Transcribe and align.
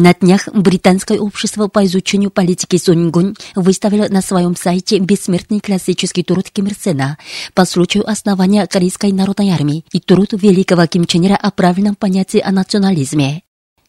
На 0.00 0.14
днях 0.14 0.48
Британское 0.54 1.18
общество 1.18 1.66
по 1.66 1.84
изучению 1.84 2.30
политики 2.30 2.76
Сунгунь 2.76 3.34
выставило 3.56 4.06
на 4.08 4.22
своем 4.22 4.54
сайте 4.54 5.00
бессмертный 5.00 5.58
классический 5.58 6.22
труд 6.22 6.50
Ким 6.50 6.68
Ир 6.68 6.74
Сена 6.80 7.18
по 7.52 7.64
случаю 7.64 8.08
основания 8.08 8.64
Корейской 8.68 9.10
народной 9.10 9.50
армии 9.50 9.84
и 9.90 9.98
труд 9.98 10.28
великого 10.34 10.86
Ким 10.86 11.04
Чен 11.04 11.26
Ира 11.26 11.34
о 11.34 11.50
правильном 11.50 11.96
понятии 11.96 12.38
о 12.38 12.52
национализме. 12.52 13.42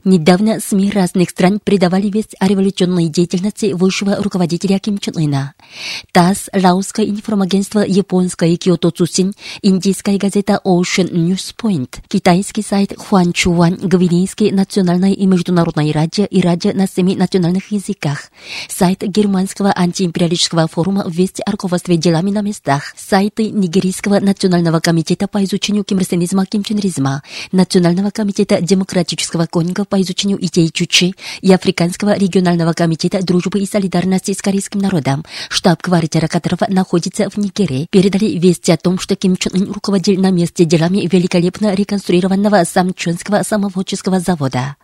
Недавно 0.06 0.62
СМИ 0.62 0.92
разных 0.92 1.30
стран 1.30 1.60
придавали 1.62 2.08
весть 2.08 2.34
о 2.40 2.48
революционной 2.48 3.10
деятельности 3.10 3.74
высшего 3.74 4.16
руководителя 4.16 4.80
Ким 4.80 4.98
Чен 4.98 5.18
Ына. 5.18 5.56
ТАСС, 6.14 6.48
Лаосское 6.54 7.06
информагентство 7.06 7.82
Японское 7.82 8.56
Киото 8.56 8.92
Цусин, 8.92 9.34
индийская 9.62 10.18
газета 10.18 10.62
Ocean 10.64 11.12
News 11.12 11.54
Point, 11.62 11.98
китайский 12.08 12.62
сайт 12.62 12.94
Хуан 12.98 13.34
Чуан, 13.34 13.76
гвинейский 13.76 14.52
национальное 14.52 15.12
и 15.12 15.26
международное 15.26 15.92
радио 15.92 16.24
и 16.24 16.40
радио 16.40 16.72
на 16.72 16.88
семи 16.88 17.18
национальных 17.18 17.70
языках, 17.74 18.32
сайт 18.70 19.02
германского 19.02 19.74
антиимпериалистического 19.76 20.70
форума 20.70 21.04
«Вести 21.10 21.44
о 21.46 21.52
руководстве 21.52 21.98
делами 21.98 22.32
на 22.32 22.40
местах», 22.40 22.94
сайты 22.96 23.50
Нигерийского 23.50 24.22
национального 24.22 24.80
комитета 24.80 25.28
по 25.28 25.44
изучению 25.44 25.84
кимрсенизма 25.84 26.46
кимченризма, 26.46 27.22
Национального 27.52 28.12
комитета 28.12 28.62
демократического 28.62 29.46
конинга 29.46 29.89
по 29.90 30.02
изучению 30.02 30.44
идей 30.46 30.70
Чучи 30.72 31.16
и 31.42 31.52
Африканского 31.52 32.18
регионального 32.18 32.74
комитета 32.74 33.22
дружбы 33.22 33.60
и 33.60 33.66
солидарности 33.66 34.34
с 34.34 34.42
корейским 34.42 34.80
народом, 34.80 35.26
штаб-квартира 35.50 36.28
которого 36.28 36.66
находится 36.70 37.30
в 37.30 37.38
Нигерии, 37.38 37.88
передали 37.90 38.38
вести 38.38 38.72
о 38.72 38.78
том, 38.78 39.00
что 39.00 39.16
Ким 39.16 39.36
Чен 39.36 39.54
Ын 39.54 39.72
руководил 39.72 40.22
на 40.22 40.32
месте 40.32 40.66
делами 40.66 41.10
великолепно 41.12 41.74
реконструированного 41.74 42.64
Самчонского 42.64 43.44
самоводческого 43.44 44.20
завода. 44.20 44.76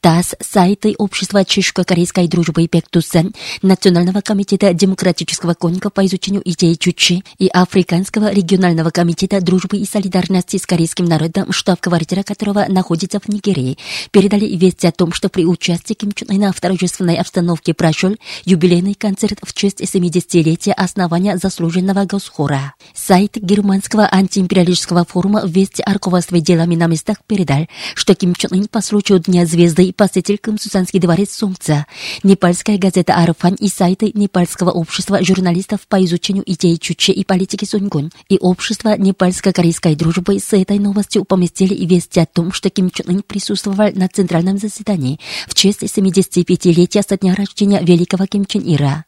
ТАСС, 0.00 0.34
сайты 0.40 0.94
Общества 0.98 1.44
чешско-корейской 1.44 2.28
дружбы 2.28 2.66
Пектусан, 2.68 3.32
Национального 3.62 4.20
комитета 4.20 4.72
демократического 4.72 5.54
конника 5.54 5.90
по 5.90 6.04
изучению 6.06 6.42
идей 6.44 6.76
Чучи 6.76 7.24
и 7.38 7.48
Африканского 7.48 8.32
регионального 8.32 8.90
комитета 8.90 9.40
дружбы 9.40 9.78
и 9.78 9.86
солидарности 9.86 10.56
с 10.56 10.66
корейским 10.66 11.04
народом, 11.04 11.52
штаб-квартира 11.52 12.22
которого 12.22 12.66
находится 12.68 13.20
в 13.20 13.28
Нигерии, 13.28 13.78
передали 14.10 14.46
вести 14.56 14.86
о 14.86 14.92
том, 14.92 15.12
что 15.12 15.28
при 15.28 15.44
участии 15.44 15.94
Ким 15.94 16.12
Чен 16.12 16.28
Ына 16.30 16.52
в 16.52 16.60
торжественной 16.60 17.16
обстановке 17.16 17.74
прошел 17.74 18.14
юбилейный 18.44 18.94
концерт 18.94 19.38
в 19.42 19.52
честь 19.54 19.80
70-летия 19.80 20.72
основания 20.72 21.36
заслуженного 21.36 22.04
госхора. 22.04 22.74
Сайт 22.94 23.36
германского 23.36 24.08
антиимпериалистического 24.10 25.04
форума 25.04 25.42
«Вести 25.44 25.82
о 25.82 25.98
делами 26.40 26.76
на 26.76 26.86
местах» 26.86 27.18
передал, 27.26 27.66
что 27.94 28.14
Ким 28.14 28.34
Чен 28.34 28.50
Ын 28.52 28.68
по 28.68 28.80
случаю 28.80 29.18
Дня 29.20 29.46
звезды 29.48 29.84
и 29.84 29.92
посетитель 29.92 30.38
Камсусанский 30.38 31.00
дворец 31.00 31.32
Солнца, 31.32 31.86
непальская 32.22 32.78
газета 32.78 33.14
«Арфан» 33.14 33.54
и 33.54 33.68
сайты 33.68 34.12
Непальского 34.14 34.70
общества 34.70 35.24
журналистов 35.24 35.80
по 35.88 36.04
изучению 36.04 36.44
идей 36.46 36.76
Чуче 36.78 37.12
и 37.12 37.24
политики 37.24 37.64
Сунгун 37.64 38.10
и 38.28 38.38
общество 38.38 38.96
Непальско-корейской 38.96 39.94
дружбы 39.94 40.38
с 40.38 40.52
этой 40.52 40.78
новостью 40.78 41.24
поместили 41.24 41.74
вести 41.84 42.20
о 42.20 42.26
том, 42.26 42.52
что 42.52 42.70
Ким 42.70 42.90
Чен 42.90 43.08
Ын 43.08 43.22
присутствовал 43.22 43.90
на 43.94 44.08
центральном 44.08 44.58
заседании 44.58 45.18
в 45.46 45.54
честь 45.54 45.82
75-летия 45.82 47.02
со 47.06 47.16
дня 47.16 47.34
рождения 47.34 47.80
великого 47.82 48.26
Ким 48.26 48.44
Чен 48.44 48.62
Ира. 48.64 49.04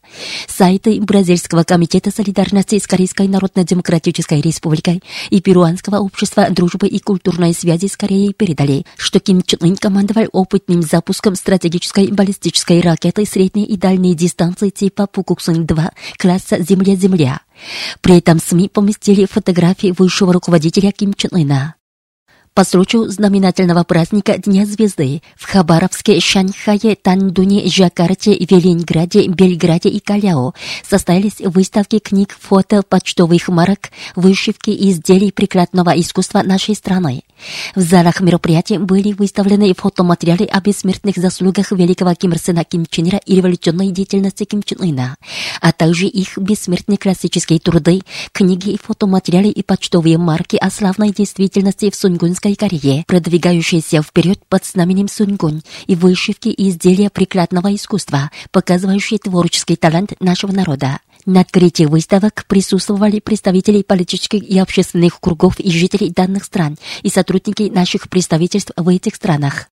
Сайты 0.49 1.01
Бразильского 1.01 1.65
комитета 1.65 2.11
солидарности 2.11 2.79
с 2.79 2.87
Корейской 2.87 3.29
Народно-Демократической 3.29 4.41
Республикой 4.41 5.03
и 5.31 5.41
Перуанского 5.41 5.99
общества 5.99 6.49
дружбы 6.51 6.89
и 6.89 6.99
культурной 6.99 7.55
связи 7.55 7.87
с 7.87 7.97
Кореей 7.97 8.33
передали, 8.33 8.85
что 8.97 9.21
Ким 9.21 9.43
Чен 9.43 9.59
Ын 9.63 9.77
командовал 9.77 10.20
опытным 10.29 10.83
запуском 10.83 11.35
стратегической 11.35 12.09
баллистической 12.09 12.81
ракеты 12.81 13.25
средней 13.27 13.65
и 13.65 13.77
дальней 13.77 14.15
дистанции 14.15 14.71
типа 14.71 15.07
Пукуксун-2 15.07 15.91
класса 16.19 16.63
«Земля-Земля». 16.63 17.41
При 18.01 18.19
этом 18.19 18.39
СМИ 18.39 18.69
поместили 18.69 19.27
фотографии 19.27 19.95
высшего 19.97 20.33
руководителя 20.33 20.93
Ким 20.93 21.15
Чен 21.15 21.31
Ына. 21.35 21.75
По 22.61 22.65
случаю 22.65 23.09
знаменательного 23.09 23.85
праздника 23.85 24.37
Дня 24.37 24.67
Звезды 24.67 25.23
в 25.35 25.51
Хабаровске, 25.51 26.21
Шанхае, 26.21 26.95
Тандуне, 26.95 27.67
Жакарте, 27.67 28.35
Велинграде, 28.35 29.29
Бельграде 29.29 29.89
и 29.89 29.99
Каляо 29.99 30.53
состоялись 30.87 31.41
выставки 31.41 32.01
книг, 32.01 32.37
фото, 32.39 32.83
почтовых 32.83 33.49
марок, 33.49 33.89
вышивки 34.15 34.69
и 34.69 34.91
изделий 34.91 35.33
прикладного 35.33 35.99
искусства 35.99 36.43
нашей 36.43 36.75
страны. 36.75 37.23
В 37.75 37.81
залах 37.81 38.21
мероприятий 38.21 38.77
были 38.77 39.15
выставлены 39.15 39.73
фотоматериалы 39.75 40.45
о 40.45 40.61
бессмертных 40.61 41.17
заслугах 41.17 41.73
великого 41.73 42.15
Ким 42.15 42.33
Ир 42.33 42.65
Ким 42.67 42.85
Чен 42.85 43.09
Ира 43.09 43.21
и 43.25 43.37
революционной 43.37 43.91
деятельности 43.91 44.45
Ким 44.45 44.63
Чен 44.63 44.83
Ына, 44.83 45.17
а 45.63 45.73
также 45.73 46.07
их 46.07 46.37
бессмертные 46.37 46.99
классические 46.99 47.59
труды, 47.59 48.03
книги 48.33 48.79
фотоматериалы 48.83 49.49
и 49.49 49.63
почтовые 49.63 50.19
марки 50.19 50.57
о 50.57 50.71
славной 50.71 51.13
действительности 51.13 51.91
в 51.91 51.95
Сунгунской 51.95 52.50
Корее, 52.55 53.05
продвигающиеся 53.07 54.03
вперед 54.03 54.41
под 54.49 54.65
знаменем 54.65 55.09
Сунгун 55.09 55.63
и 55.87 55.95
вышивки 55.95 56.49
и 56.49 56.69
изделия 56.71 57.11
прикладного 57.11 57.75
искусства, 57.75 58.31
показывающие 58.51 59.19
творческий 59.19 59.77
талант 59.77 60.13
нашего 60.21 60.53
народа. 60.53 61.01
На 61.27 61.41
открытии 61.41 61.85
выставок 61.85 62.45
присутствовали 62.47 63.21
представители 63.21 63.83
политических 63.83 64.43
и 64.43 64.59
общественных 64.59 65.21
кругов 65.21 65.61
и 65.61 65.71
жителей 65.71 66.11
данных 66.11 66.45
стран 66.45 66.79
и 67.03 67.11
сотрудники 67.11 67.65
наших 67.65 68.09
представительств 68.09 68.73
в 68.77 68.89
этих 68.89 69.15
странах. 69.15 69.69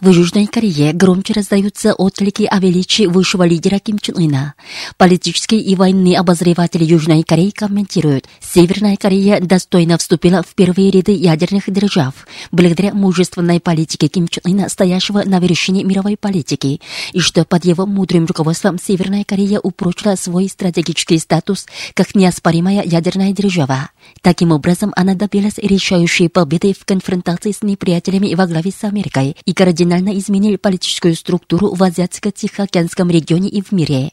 В 0.00 0.10
Южной 0.10 0.46
Корее 0.46 0.92
громче 0.92 1.32
раздаются 1.32 1.92
отклики 1.92 2.44
о 2.44 2.60
величии 2.60 3.06
высшего 3.06 3.44
лидера 3.44 3.80
Ким 3.80 3.98
Чен 3.98 4.16
Ына. 4.16 4.54
Политические 4.96 5.60
и 5.60 5.74
военные 5.74 6.18
обозреватели 6.18 6.84
Южной 6.84 7.24
Кореи 7.24 7.50
комментируют, 7.50 8.26
Северная 8.40 8.96
Корея 8.96 9.40
достойно 9.40 9.98
вступила 9.98 10.44
в 10.44 10.54
первые 10.54 10.92
ряды 10.92 11.12
ядерных 11.12 11.64
держав, 11.66 12.14
благодаря 12.52 12.94
мужественной 12.94 13.58
политике 13.58 14.06
Ким 14.06 14.28
Чен 14.28 14.42
Ына, 14.44 14.68
стоящего 14.68 15.24
на 15.24 15.40
вершине 15.40 15.82
мировой 15.82 16.16
политики, 16.16 16.80
и 17.12 17.18
что 17.18 17.44
под 17.44 17.64
его 17.64 17.84
мудрым 17.84 18.26
руководством 18.26 18.78
Северная 18.78 19.24
Корея 19.24 19.58
упрочила 19.58 20.14
свой 20.14 20.48
стратегический 20.48 21.18
статус 21.18 21.66
как 21.94 22.14
неоспоримая 22.14 22.84
ядерная 22.84 23.32
держава. 23.32 23.90
Таким 24.22 24.52
образом, 24.52 24.92
она 24.96 25.14
добилась 25.14 25.58
решающей 25.58 26.28
победы 26.28 26.74
в 26.74 26.84
конфронтации 26.84 27.52
с 27.52 27.62
неприятелями 27.62 28.34
во 28.34 28.46
главе 28.46 28.72
с 28.72 28.84
Америкой 28.84 29.36
и 29.44 29.54
кардинально 29.54 30.18
изменили 30.18 30.56
политическую 30.56 31.14
структуру 31.14 31.74
в 31.74 31.82
Азиатско-Тихоокеанском 31.82 33.10
регионе 33.10 33.48
и 33.48 33.62
в 33.62 33.72
мире. 33.72 34.10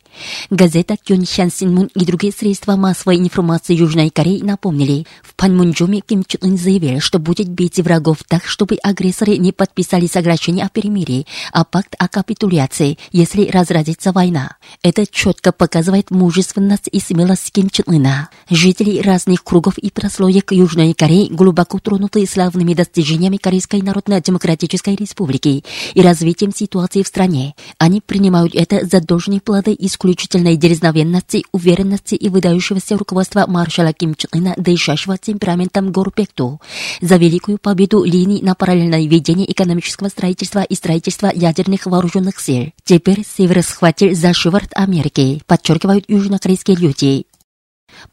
Газета 0.49 0.95
Кёнхян 1.03 1.51
Синмун 1.51 1.89
и 1.95 2.05
другие 2.05 2.31
средства 2.31 2.75
массовой 2.75 3.17
информации 3.17 3.75
Южной 3.75 4.09
Кореи 4.09 4.41
напомнили, 4.41 5.05
в 5.23 5.33
Панмунджуме 5.35 6.01
Ким 6.01 6.23
Чен 6.23 6.39
Ын 6.43 6.57
заявил, 6.57 6.99
что 7.01 7.19
будет 7.19 7.47
бить 7.49 7.79
врагов 7.79 8.19
так, 8.27 8.45
чтобы 8.45 8.77
агрессоры 8.81 9.37
не 9.37 9.51
подписали 9.51 10.07
соглашение 10.07 10.65
о 10.65 10.69
перемирии, 10.69 11.25
а 11.51 11.65
пакт 11.65 11.95
о 11.97 12.07
капитуляции, 12.07 12.97
если 13.11 13.49
разразится 13.49 14.11
война. 14.11 14.57
Это 14.81 15.05
четко 15.05 15.51
показывает 15.51 16.11
мужественность 16.11 16.89
и 16.91 16.99
смелость 16.99 17.51
Ким 17.51 17.69
Чен 17.69 17.85
Ына. 17.87 18.29
Жители 18.49 19.01
разных 19.01 19.43
кругов 19.43 19.77
и 19.85 19.91
прослоек 19.91 20.51
Южной 20.51 20.95
Кореи 20.95 21.27
глубоко 21.29 21.77
тронуты 21.77 22.25
славными 22.25 22.73
достижениями 22.73 23.37
Корейской 23.37 23.83
Народно-Демократической 23.83 24.95
Республики 24.95 25.63
и 25.93 26.01
развитием 26.01 26.51
ситуации 26.51 27.03
в 27.03 27.07
стране. 27.07 27.53
Они 27.77 28.01
принимают 28.01 28.55
это 28.55 28.83
за 28.83 28.99
должные 28.99 29.41
плоды 29.41 29.75
исключительной 29.77 30.55
дерзновенности, 30.55 31.43
уверенности 31.51 32.15
и 32.15 32.29
выдающегося 32.29 32.97
руководства 32.97 33.45
маршала 33.47 33.93
Ким 33.93 34.15
Чен 34.15 34.29
Ына, 34.33 34.55
дышащего 34.57 35.19
темпераментом 35.19 35.91
Горпекту, 35.91 36.59
за 37.01 37.17
великую 37.17 37.59
победу 37.59 38.03
линий 38.03 38.41
на 38.41 38.55
параллельное 38.55 39.05
ведение 39.05 39.51
экономического 39.51 40.09
строительства 40.09 40.63
и 40.63 40.73
строительства 40.73 41.31
ядерных 41.31 41.85
вооруженных 41.85 42.39
сил. 42.39 42.71
Теперь 42.83 43.23
Север 43.37 43.61
схватил 43.61 44.15
за 44.15 44.33
шиворот 44.33 44.69
Америки, 44.73 45.43
подчеркивают 45.45 46.05
южнокорейские 46.07 46.77
люди. 46.77 47.25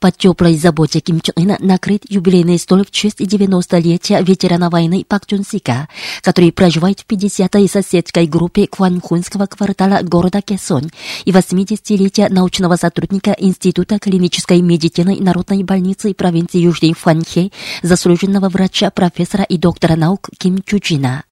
Под 0.01 0.17
теплой 0.17 0.57
заботе 0.57 1.01
Ким 1.01 1.21
Чен 1.21 1.35
Ына 1.37 1.57
накрыт 1.61 2.03
юбилейный 2.09 2.59
стол 2.59 2.85
в 2.85 2.91
честь 2.91 3.21
90-летия 3.21 4.23
ветерана 4.23 4.71
войны 4.71 5.05
Пак 5.07 5.27
Чун 5.27 5.45
Сика, 5.45 5.89
который 6.23 6.53
проживает 6.53 7.01
в 7.01 7.07
50-й 7.07 7.69
соседской 7.69 8.27
группе 8.27 8.67
Кванхунского 8.67 9.47
квартала 9.47 10.01
города 10.03 10.43
Кесонь 10.43 10.91
и 11.25 11.31
80-летия 11.31 12.29
научного 12.29 12.77
сотрудника 12.77 13.35
Института 13.39 13.99
клинической 13.99 14.61
медицины 14.61 15.19
Народной 15.21 15.63
больницы 15.63 16.15
провинции 16.15 16.59
Южный 16.59 16.95
Фанхе, 16.95 17.51
заслуженного 17.83 18.49
врача, 18.49 18.91
профессора 18.91 19.45
и 19.45 19.57
доктора 19.59 19.97
наук 19.97 20.29
Ким 20.39 20.63
Чуджина. 20.63 21.25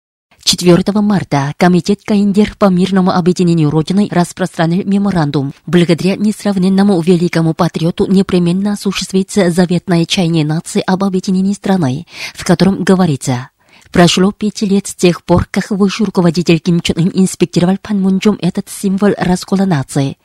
4 0.51 0.83
марта 1.01 1.55
Комитет 1.59 2.01
Каиндер 2.05 2.57
по 2.59 2.65
мирному 2.65 3.13
объединению 3.13 3.71
Родины 3.71 4.09
распространил 4.11 4.83
меморандум. 4.85 5.53
Благодаря 5.65 6.17
несравненному 6.17 7.01
великому 7.01 7.55
патриоту 7.55 8.11
непременно 8.11 8.73
осуществится 8.73 9.53
заветное 9.53 10.05
чаяние 10.07 10.45
нации 10.45 10.83
об 10.85 11.05
объединении 11.05 11.53
страны, 11.53 12.05
в 12.35 12.45
котором 12.45 12.83
говорится 12.83 13.50
Прошло 13.93 14.31
пять 14.31 14.63
лет 14.63 14.87
с 14.87 14.95
тех 14.95 15.25
пор, 15.25 15.49
как 15.51 15.71
высший 15.71 16.07
руководитель 16.07 16.61
Ким 16.61 16.81
Чен 16.81 16.97
Ын 16.97 17.11
инспектировал 17.13 17.77
Панмунджом 17.83 18.39
этот 18.41 18.69
символ 18.69 19.15
раскола 19.19 19.65
нации. 19.65 20.17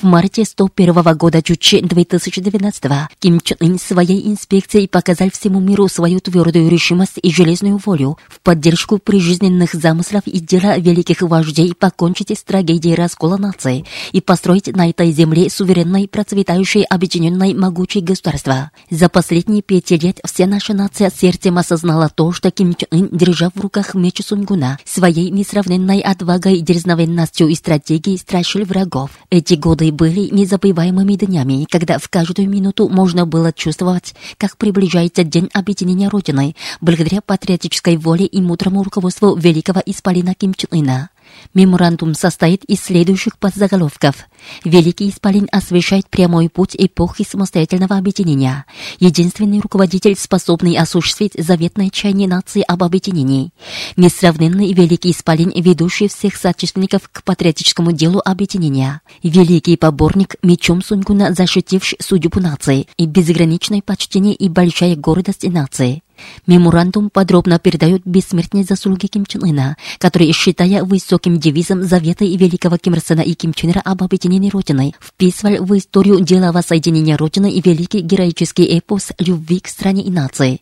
В 0.00 0.04
марте 0.04 0.44
101 0.44 1.16
года 1.16 1.40
Чучи 1.40 1.80
2012 1.80 2.82
Ким 3.20 3.40
Чен 3.40 3.56
Ын 3.60 3.78
своей 3.78 4.28
инспекцией 4.28 4.88
показал 4.88 5.30
всему 5.30 5.60
миру 5.60 5.86
свою 5.86 6.18
твердую 6.18 6.68
решимость 6.68 7.20
и 7.22 7.32
железную 7.32 7.80
волю 7.84 8.18
в 8.28 8.40
поддержку 8.40 8.98
прижизненных 8.98 9.72
замыслов 9.72 10.22
и 10.26 10.40
дела 10.40 10.76
великих 10.78 11.22
вождей 11.22 11.76
покончить 11.76 12.36
с 12.36 12.42
трагедией 12.42 12.96
раскола 12.96 13.36
нации 13.36 13.84
и 14.10 14.20
построить 14.20 14.66
на 14.76 14.90
этой 14.90 15.12
земле 15.12 15.48
суверенное, 15.48 16.08
процветающее, 16.08 16.84
объединенное, 16.84 17.54
могучее 17.54 18.02
государство. 18.02 18.72
За 18.90 19.08
последние 19.08 19.62
пять 19.62 19.92
лет 19.92 20.18
вся 20.24 20.46
наша 20.46 20.74
нация 20.74 21.10
сердцем 21.16 21.56
осознала 21.58 22.08
то, 22.08 22.32
что 22.32 22.50
Ким 22.50 22.74
Чен 22.74 22.88
Ын 22.90 23.11
держа 23.12 23.50
в 23.54 23.60
руках 23.60 23.94
меч 23.94 24.20
Сунгуна, 24.24 24.78
своей 24.84 25.30
несравненной 25.30 26.00
отвагой, 26.00 26.60
дерзновенностью 26.60 27.48
и 27.48 27.54
стратегией 27.54 28.18
страшил 28.18 28.64
врагов. 28.64 29.10
Эти 29.30 29.54
годы 29.54 29.92
были 29.92 30.28
незабываемыми 30.34 31.14
днями, 31.14 31.66
когда 31.70 31.98
в 31.98 32.08
каждую 32.08 32.48
минуту 32.48 32.88
можно 32.88 33.26
было 33.26 33.52
чувствовать, 33.52 34.14
как 34.38 34.56
приближается 34.56 35.24
день 35.24 35.48
объединения 35.52 36.08
Родины, 36.08 36.56
благодаря 36.80 37.20
патриотической 37.20 37.96
воле 37.96 38.26
и 38.26 38.40
мудрому 38.40 38.82
руководству 38.82 39.36
великого 39.36 39.82
исполина 39.84 40.34
Ким 40.34 40.54
Чен 40.54 40.68
Ына. 40.72 41.10
Меморандум 41.54 42.14
состоит 42.14 42.64
из 42.64 42.80
следующих 42.80 43.38
подзаголовков. 43.38 44.16
Великий 44.64 45.10
Исполин 45.10 45.48
освещает 45.52 46.08
прямой 46.08 46.48
путь 46.48 46.74
эпохи 46.76 47.26
самостоятельного 47.28 47.96
объединения. 47.96 48.64
Единственный 48.98 49.60
руководитель, 49.60 50.16
способный 50.16 50.76
осуществить 50.76 51.32
заветное 51.36 51.90
чаяние 51.90 52.28
нации 52.28 52.62
об 52.66 52.82
объединении. 52.82 53.52
Несравненный 53.96 54.72
Великий 54.72 55.10
Исполин, 55.10 55.52
ведущий 55.54 56.08
всех 56.08 56.36
соотечественников 56.36 57.08
к 57.10 57.22
патриотическому 57.22 57.92
делу 57.92 58.20
объединения. 58.24 59.00
Великий 59.22 59.76
поборник, 59.76 60.36
мечом 60.42 60.82
Сунгуна 60.82 61.32
защитивший 61.32 61.98
судьбу 62.00 62.40
нации. 62.40 62.86
И 62.96 63.06
безграничное 63.06 63.82
почтение 63.82 64.34
и 64.34 64.48
большая 64.48 64.96
гордость 64.96 65.44
нации. 65.44 66.02
Меморандум 66.46 67.10
подробно 67.10 67.58
передает 67.58 68.02
бессмертные 68.04 68.64
заслуги 68.64 69.06
Ким 69.06 69.26
Чен 69.26 69.44
Ына, 69.44 69.76
который, 69.98 70.32
считая 70.32 70.84
высоким 70.84 71.38
девизом 71.38 71.82
Завета 71.82 72.24
и 72.24 72.36
Великого 72.36 72.78
Ким 72.78 72.94
Ир 72.94 73.02
и 73.24 73.34
Ким 73.34 73.54
Чен 73.54 73.70
Ира 73.70 73.82
об 73.84 74.02
объединении 74.02 74.50
Родины, 74.50 74.94
вписывал 75.00 75.64
в 75.64 75.76
историю 75.76 76.20
дела 76.20 76.52
воссоединения 76.52 77.16
Родины 77.16 77.50
и 77.52 77.60
великий 77.60 78.00
героический 78.00 78.78
эпос 78.78 79.12
любви 79.18 79.60
к 79.60 79.68
стране 79.68 80.02
и 80.02 80.10
нации. 80.10 80.60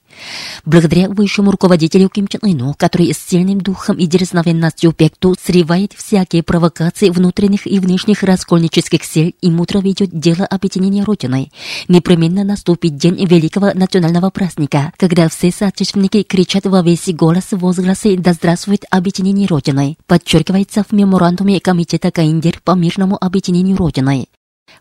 Благодаря 0.64 1.08
высшему 1.08 1.50
руководителю 1.50 2.08
Ким 2.08 2.28
Чен 2.28 2.40
Ыну, 2.42 2.74
который 2.76 3.12
с 3.12 3.18
сильным 3.18 3.60
духом 3.60 3.96
и 3.96 4.06
дерзновенностью 4.06 4.92
пекту 4.92 5.34
срывает 5.40 5.92
всякие 5.92 6.42
провокации 6.42 7.10
внутренних 7.10 7.66
и 7.66 7.78
внешних 7.78 8.22
раскольнических 8.22 9.04
сил 9.04 9.32
и 9.40 9.50
мудро 9.50 9.80
ведет 9.80 10.10
дело 10.12 10.44
объединения 10.46 11.04
Родины, 11.04 11.50
непременно 11.88 12.44
наступит 12.44 12.96
день 12.96 13.24
великого 13.24 13.72
национального 13.74 14.30
праздника, 14.30 14.92
когда 14.96 15.28
все 15.50 15.67
соотечественники 15.67 16.23
кричат 16.23 16.67
во 16.67 16.82
весь 16.82 17.08
голос 17.08 17.49
возгласы 17.50 18.17
«Да 18.17 18.32
здравствует 18.32 18.85
объединение 18.91 19.47
Родины», 19.47 19.97
подчеркивается 20.06 20.85
в 20.85 20.93
меморандуме 20.93 21.61
Комитета 21.61 22.11
Каиндер 22.11 22.61
по 22.64 22.73
мирному 22.73 23.17
объединению 23.20 23.76
Родины. 23.76 24.29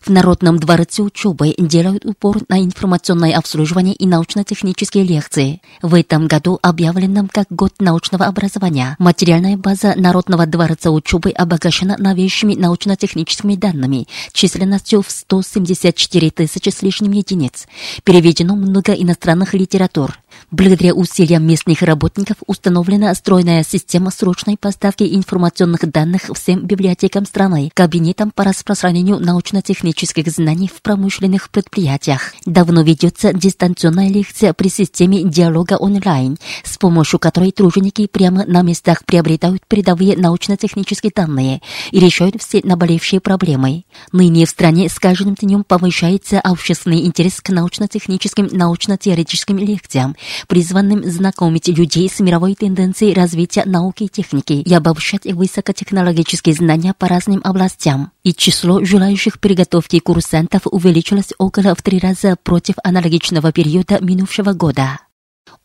В 0.00 0.08
Народном 0.08 0.58
дворце 0.58 1.02
учебы 1.02 1.54
делают 1.58 2.06
упор 2.06 2.38
на 2.48 2.60
информационное 2.60 3.36
обслуживание 3.36 3.94
и 3.94 4.06
научно-технические 4.06 5.04
лекции. 5.04 5.60
В 5.82 5.94
этом 5.94 6.26
году 6.26 6.58
объявленном 6.62 7.28
как 7.28 7.46
год 7.50 7.74
научного 7.80 8.26
образования. 8.26 8.96
Материальная 8.98 9.56
база 9.56 9.94
Народного 9.96 10.46
дворца 10.46 10.90
учебы 10.90 11.30
обогащена 11.30 11.96
новейшими 11.98 12.54
научно-техническими 12.54 13.56
данными 13.56 14.06
численностью 14.32 15.02
в 15.02 15.10
174 15.10 16.30
тысячи 16.30 16.70
с 16.70 16.82
лишним 16.82 17.12
единиц. 17.12 17.66
Переведено 18.04 18.56
много 18.56 18.92
иностранных 18.92 19.52
литератур. 19.54 20.18
Благодаря 20.50 20.94
усилиям 20.94 21.46
местных 21.46 21.82
работников 21.82 22.38
установлена 22.46 23.14
стройная 23.14 23.62
система 23.62 24.10
срочной 24.10 24.56
поставки 24.56 25.04
информационных 25.04 25.88
данных 25.90 26.22
всем 26.34 26.66
библиотекам 26.66 27.24
страны, 27.24 27.70
кабинетам 27.72 28.32
по 28.32 28.42
распространению 28.42 29.20
научно-технических 29.20 30.26
знаний 30.26 30.68
в 30.68 30.82
промышленных 30.82 31.50
предприятиях. 31.50 32.34
Давно 32.46 32.82
ведется 32.82 33.32
дистанционная 33.32 34.08
лекция 34.08 34.52
при 34.52 34.68
системе 34.68 35.22
диалога 35.22 35.74
онлайн, 35.74 36.36
с 36.64 36.78
помощью 36.78 37.20
которой 37.20 37.52
труженики 37.52 38.08
прямо 38.08 38.44
на 38.44 38.62
местах 38.62 39.04
приобретают 39.04 39.64
передовые 39.68 40.16
научно-технические 40.16 41.12
данные 41.14 41.60
и 41.92 42.00
решают 42.00 42.42
все 42.42 42.60
наболевшие 42.64 43.20
проблемы. 43.20 43.84
Ныне 44.12 44.46
в 44.46 44.50
стране 44.50 44.88
с 44.88 44.98
каждым 44.98 45.34
днем 45.34 45.62
повышается 45.62 46.40
общественный 46.40 47.06
интерес 47.06 47.40
к 47.40 47.50
научно-техническим, 47.50 48.48
научно-теоретическим 48.50 49.58
лекциям, 49.58 50.16
призванным 50.48 51.04
знакомить 51.04 51.68
людей 51.68 52.08
с 52.08 52.20
мировой 52.20 52.54
тенденцией 52.54 53.14
развития 53.14 53.64
науки 53.66 54.04
и 54.04 54.08
техники 54.08 54.52
и 54.52 54.74
обобщать 54.74 55.24
высокотехнологические 55.24 56.54
знания 56.54 56.94
по 56.96 57.08
разным 57.08 57.40
областям. 57.44 58.12
И 58.22 58.32
число 58.34 58.84
желающих 58.84 59.40
приготовки 59.40 59.98
курсантов 59.98 60.62
увеличилось 60.64 61.32
около 61.38 61.74
в 61.74 61.82
три 61.82 61.98
раза 61.98 62.36
против 62.42 62.74
аналогичного 62.82 63.52
периода 63.52 63.98
минувшего 64.00 64.52
года. 64.52 65.00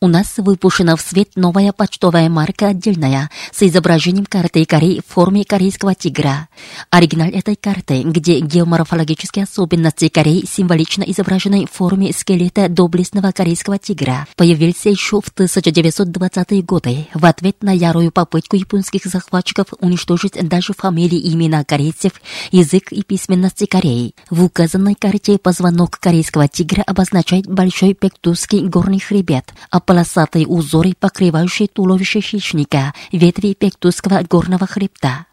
У 0.00 0.08
нас 0.08 0.34
выпущена 0.36 0.96
в 0.96 1.00
свет 1.00 1.30
новая 1.36 1.72
почтовая 1.72 2.28
марка 2.28 2.68
отдельная 2.68 3.30
с 3.52 3.62
изображением 3.62 4.26
карты 4.26 4.64
Кореи 4.64 5.00
в 5.06 5.12
форме 5.12 5.44
корейского 5.44 5.94
тигра. 5.94 6.48
Оригинал 6.90 7.28
этой 7.28 7.56
карты, 7.56 8.02
где 8.02 8.40
геоморфологические 8.40 9.44
особенности 9.44 10.08
Кореи 10.08 10.44
символично 10.46 11.02
изображены 11.04 11.66
в 11.66 11.74
форме 11.74 12.12
скелета 12.12 12.68
доблестного 12.68 13.32
корейского 13.32 13.78
тигра, 13.78 14.26
появился 14.36 14.90
еще 14.90 15.20
в 15.20 15.32
1920-е 15.34 16.62
годы 16.62 17.08
в 17.14 17.24
ответ 17.24 17.62
на 17.62 17.72
ярую 17.72 18.12
попытку 18.12 18.56
японских 18.56 19.04
захватчиков 19.04 19.68
уничтожить 19.80 20.34
даже 20.48 20.74
фамилии 20.74 21.18
и 21.18 21.34
имена 21.34 21.64
корейцев, 21.64 22.12
язык 22.50 22.92
и 22.92 23.02
письменности 23.02 23.66
Кореи. 23.66 24.14
В 24.30 24.44
указанной 24.44 24.94
карте 24.94 25.38
позвонок 25.38 25.98
корейского 25.98 26.48
тигра 26.48 26.82
обозначает 26.82 27.46
большой 27.46 27.94
пектузский 27.94 28.66
горный 28.66 29.00
хребет, 29.00 29.52
а 29.76 29.80
полосатые 29.80 30.46
узоры, 30.46 30.94
покрывающие 30.98 31.68
туловище 31.68 32.22
хищника, 32.22 32.94
ветви 33.12 33.52
Пектузского 33.52 34.22
горного 34.22 34.66
хребта. 34.66 35.26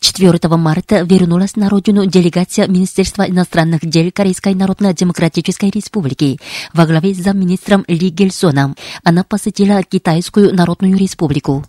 4 0.00 0.56
марта 0.56 1.02
вернулась 1.02 1.54
на 1.54 1.68
родину 1.68 2.04
делегация 2.04 2.66
Министерства 2.66 3.22
иностранных 3.22 3.86
дел 3.86 4.10
Корейской 4.12 4.54
Народно-Демократической 4.54 5.70
Республики 5.70 6.40
во 6.72 6.86
главе 6.86 7.14
с 7.14 7.18
замминистром 7.18 7.84
Ли 7.86 8.10
Гельсоном. 8.10 8.74
Она 9.04 9.22
посетила 9.22 9.84
Китайскую 9.84 10.52
Народную 10.52 10.96
Республику. 10.96 11.64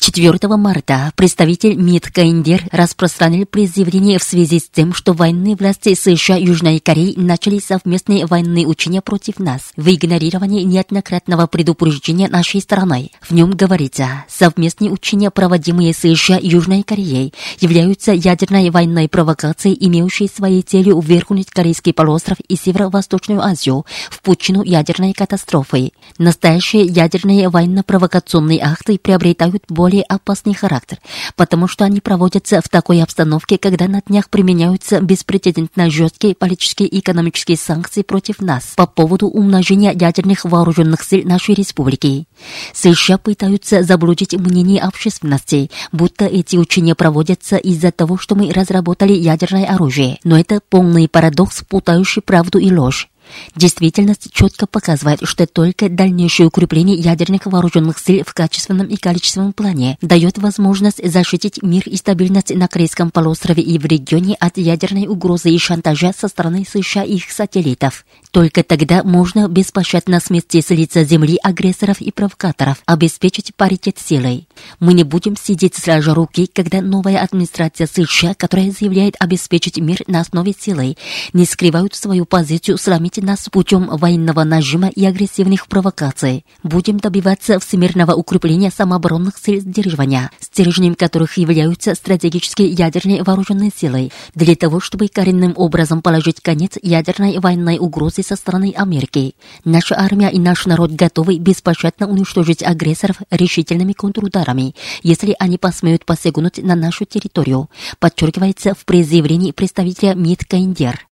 4 0.00 0.38
марта 0.56 1.12
представитель 1.16 1.74
МИД 1.74 2.10
Каиндер 2.10 2.64
распространил 2.70 3.46
призывление 3.46 4.18
в 4.18 4.22
связи 4.22 4.60
с 4.60 4.68
тем, 4.68 4.94
что 4.94 5.12
военные 5.12 5.56
власти 5.56 5.94
США 5.94 6.38
и 6.38 6.46
Южной 6.46 6.78
Кореи 6.78 7.14
начали 7.16 7.58
совместные 7.58 8.24
военные 8.26 8.66
учения 8.66 9.00
против 9.02 9.38
нас 9.38 9.72
в 9.76 9.88
игнорировании 9.88 10.62
неоднократного 10.62 11.46
предупреждения 11.46 12.28
нашей 12.28 12.60
стороны. 12.60 13.10
В 13.20 13.32
нем 13.32 13.50
говорится, 13.50 14.24
совместные 14.28 14.90
учения, 14.90 15.30
проводимые 15.30 15.92
США 15.92 16.38
и 16.38 16.48
Южной 16.48 16.84
Кореей, 16.84 17.34
являются 17.60 18.12
ядерной 18.12 18.70
военной 18.70 19.08
провокацией, 19.08 19.76
имеющей 19.80 20.28
своей 20.28 20.62
целью 20.62 21.00
вверхнуть 21.00 21.50
Корейский 21.50 21.92
полуостров 21.92 22.38
и 22.48 22.56
Северо-Восточную 22.56 23.42
Азию 23.42 23.84
в 24.10 24.22
пучину 24.22 24.62
ядерной 24.62 25.12
катастрофы. 25.12 25.92
Настоящие 26.18 26.84
ядерные 26.84 27.48
военно-провокационные 27.48 28.60
акты 28.62 28.98
приобретают 28.98 29.64
более 29.68 29.87
более 29.88 30.02
опасный 30.02 30.52
характер, 30.52 30.98
потому 31.34 31.66
что 31.66 31.86
они 31.86 32.02
проводятся 32.02 32.60
в 32.60 32.68
такой 32.68 33.02
обстановке, 33.02 33.56
когда 33.56 33.88
на 33.88 34.02
днях 34.02 34.28
применяются 34.28 35.00
беспрецедентно 35.00 35.88
жесткие 35.88 36.34
политические 36.34 36.88
и 36.88 37.00
экономические 37.00 37.56
санкции 37.56 38.02
против 38.02 38.42
нас 38.42 38.74
по 38.76 38.86
поводу 38.86 39.28
умножения 39.28 39.92
ядерных 39.92 40.44
вооруженных 40.44 41.02
сил 41.02 41.26
нашей 41.26 41.54
республики. 41.54 42.26
США 42.74 43.16
пытаются 43.16 43.82
заблудить 43.82 44.34
мнение 44.34 44.82
общественности, 44.82 45.70
будто 45.90 46.26
эти 46.26 46.56
учения 46.58 46.94
проводятся 46.94 47.56
из-за 47.56 47.90
того, 47.90 48.18
что 48.18 48.34
мы 48.34 48.52
разработали 48.52 49.14
ядерное 49.14 49.64
оружие. 49.64 50.18
Но 50.22 50.38
это 50.38 50.60
полный 50.68 51.08
парадокс, 51.08 51.64
путающий 51.66 52.20
правду 52.20 52.58
и 52.58 52.70
ложь. 52.70 53.08
Действительность 53.54 54.32
четко 54.32 54.66
показывает, 54.66 55.20
что 55.24 55.46
только 55.46 55.88
дальнейшее 55.88 56.46
укрепление 56.46 56.96
ядерных 56.96 57.46
вооруженных 57.46 57.98
сил 57.98 58.22
в 58.26 58.32
качественном 58.32 58.86
и 58.86 58.96
количественном 58.96 59.52
плане 59.52 59.98
дает 60.00 60.38
возможность 60.38 61.06
защитить 61.06 61.62
мир 61.62 61.82
и 61.86 61.96
стабильность 61.96 62.54
на 62.54 62.68
Корейском 62.68 63.10
полуострове 63.10 63.62
и 63.62 63.78
в 63.78 63.84
регионе 63.84 64.34
от 64.34 64.56
ядерной 64.56 65.06
угрозы 65.06 65.50
и 65.50 65.58
шантажа 65.58 66.12
со 66.16 66.28
стороны 66.28 66.64
США 66.68 67.04
и 67.04 67.18
их 67.18 67.30
сателлитов. 67.30 68.04
Только 68.30 68.62
тогда 68.62 69.02
можно 69.02 69.48
беспощадно 69.48 70.20
смести 70.20 70.62
с 70.62 70.70
лица 70.70 71.04
земли 71.04 71.38
агрессоров 71.42 72.00
и 72.00 72.10
провокаторов, 72.10 72.78
обеспечить 72.86 73.54
паритет 73.54 73.98
силой. 73.98 74.48
Мы 74.80 74.94
не 74.94 75.04
будем 75.04 75.36
сидеть 75.36 75.76
сложа 75.76 76.14
руки, 76.14 76.48
когда 76.52 76.80
новая 76.80 77.18
администрация 77.22 77.86
США, 77.86 78.34
которая 78.34 78.70
заявляет 78.70 79.16
обеспечить 79.18 79.78
мир 79.78 80.02
на 80.06 80.20
основе 80.20 80.54
силы, 80.58 80.96
не 81.32 81.44
скрывают 81.44 81.94
свою 81.94 82.24
позицию 82.24 82.78
срамить 82.78 83.17
нас 83.20 83.48
путем 83.50 83.88
военного 83.88 84.44
нажима 84.44 84.88
и 84.88 85.04
агрессивных 85.04 85.66
провокаций. 85.66 86.44
Будем 86.62 86.98
добиваться 86.98 87.58
всемирного 87.58 88.12
укрепления 88.14 88.70
самооборонных 88.70 89.38
сил 89.38 89.60
сдерживания, 89.60 90.30
стержнем 90.40 90.94
которых 90.94 91.36
являются 91.36 91.94
стратегические 91.94 92.68
ядерные 92.68 93.22
вооруженные 93.22 93.70
силы, 93.74 94.10
для 94.34 94.54
того, 94.54 94.80
чтобы 94.80 95.08
коренным 95.08 95.52
образом 95.56 96.02
положить 96.02 96.40
конец 96.40 96.78
ядерной 96.82 97.38
военной 97.38 97.78
угрозе 97.78 98.22
со 98.22 98.36
стороны 98.36 98.72
Америки. 98.76 99.34
Наша 99.64 99.98
армия 99.98 100.28
и 100.28 100.38
наш 100.38 100.66
народ 100.66 100.92
готовы 100.92 101.38
беспощадно 101.38 102.08
уничтожить 102.08 102.62
агрессоров 102.62 103.16
решительными 103.30 103.92
контрударами, 103.92 104.74
если 105.02 105.34
они 105.38 105.58
посмеют 105.58 106.04
посягнуть 106.04 106.62
на 106.62 106.74
нашу 106.74 107.04
территорию, 107.04 107.68
подчеркивается 107.98 108.74
в 108.74 108.84
пресс-заявлении 108.84 109.52
представителя 109.52 110.14
МИД 110.14 110.44
КНДР. 110.44 111.07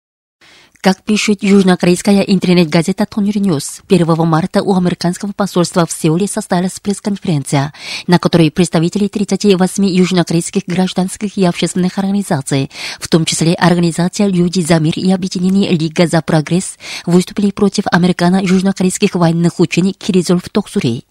Как 0.84 1.02
пишет 1.02 1.42
южнокорейская 1.42 2.20
интернет-газета 2.20 3.06
Тонюри 3.06 3.38
Ньюс, 3.38 3.80
1 3.88 4.06
марта 4.28 4.62
у 4.62 4.76
американского 4.76 5.32
посольства 5.32 5.86
в 5.86 5.90
Сеуле 5.90 6.26
состоялась 6.26 6.78
пресс-конференция, 6.78 7.72
на 8.06 8.18
которой 8.18 8.50
представители 8.50 9.08
38 9.08 9.82
южнокорейских 9.82 10.64
гражданских 10.66 11.38
и 11.38 11.46
общественных 11.46 11.96
организаций, 11.96 12.70
в 13.00 13.08
том 13.08 13.24
числе 13.24 13.54
Организация 13.54 14.26
«Люди 14.26 14.60
за 14.60 14.78
мир» 14.78 14.92
и 14.98 15.10
Объединение 15.10 15.70
«Лига 15.70 16.06
за 16.06 16.20
прогресс», 16.20 16.76
выступили 17.06 17.50
против 17.50 17.84
американо-южнокорейских 17.90 19.14
военных 19.14 19.60
учений 19.60 19.94
Киризол 19.94 20.36
в 20.36 20.50
Токсуре. 20.50 21.04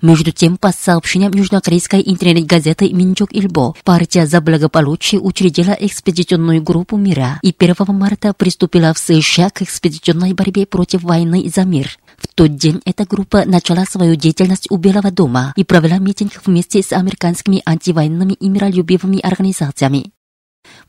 Между 0.00 0.32
тем, 0.32 0.56
по 0.56 0.72
сообщениям 0.72 1.34
южнокорейской 1.34 2.02
интернет-газеты 2.02 2.90
«Минчок 2.94 3.34
Ильбо», 3.34 3.74
партия 3.84 4.26
за 4.26 4.40
благополучие 4.40 5.20
учредила 5.20 5.76
экспедиционную 5.78 6.62
группу 6.62 6.96
мира 6.96 7.38
и 7.42 7.54
1 7.54 7.74
марта 7.88 8.32
приступила 8.32 8.94
в 8.94 8.98
США 8.98 9.17
США 9.20 9.50
к 9.50 9.62
экспедиционной 9.62 10.32
борьбе 10.32 10.66
против 10.66 11.02
войны 11.02 11.50
за 11.54 11.64
мир. 11.64 11.98
В 12.18 12.26
тот 12.34 12.56
день 12.56 12.80
эта 12.84 13.04
группа 13.04 13.44
начала 13.44 13.84
свою 13.84 14.16
деятельность 14.16 14.66
у 14.70 14.76
Белого 14.76 15.10
дома 15.10 15.52
и 15.56 15.64
провела 15.64 15.98
митинг 15.98 16.32
вместе 16.44 16.82
с 16.82 16.92
американскими 16.92 17.62
антивоенными 17.64 18.32
и 18.32 18.48
миролюбивыми 18.48 19.20
организациями. 19.20 20.12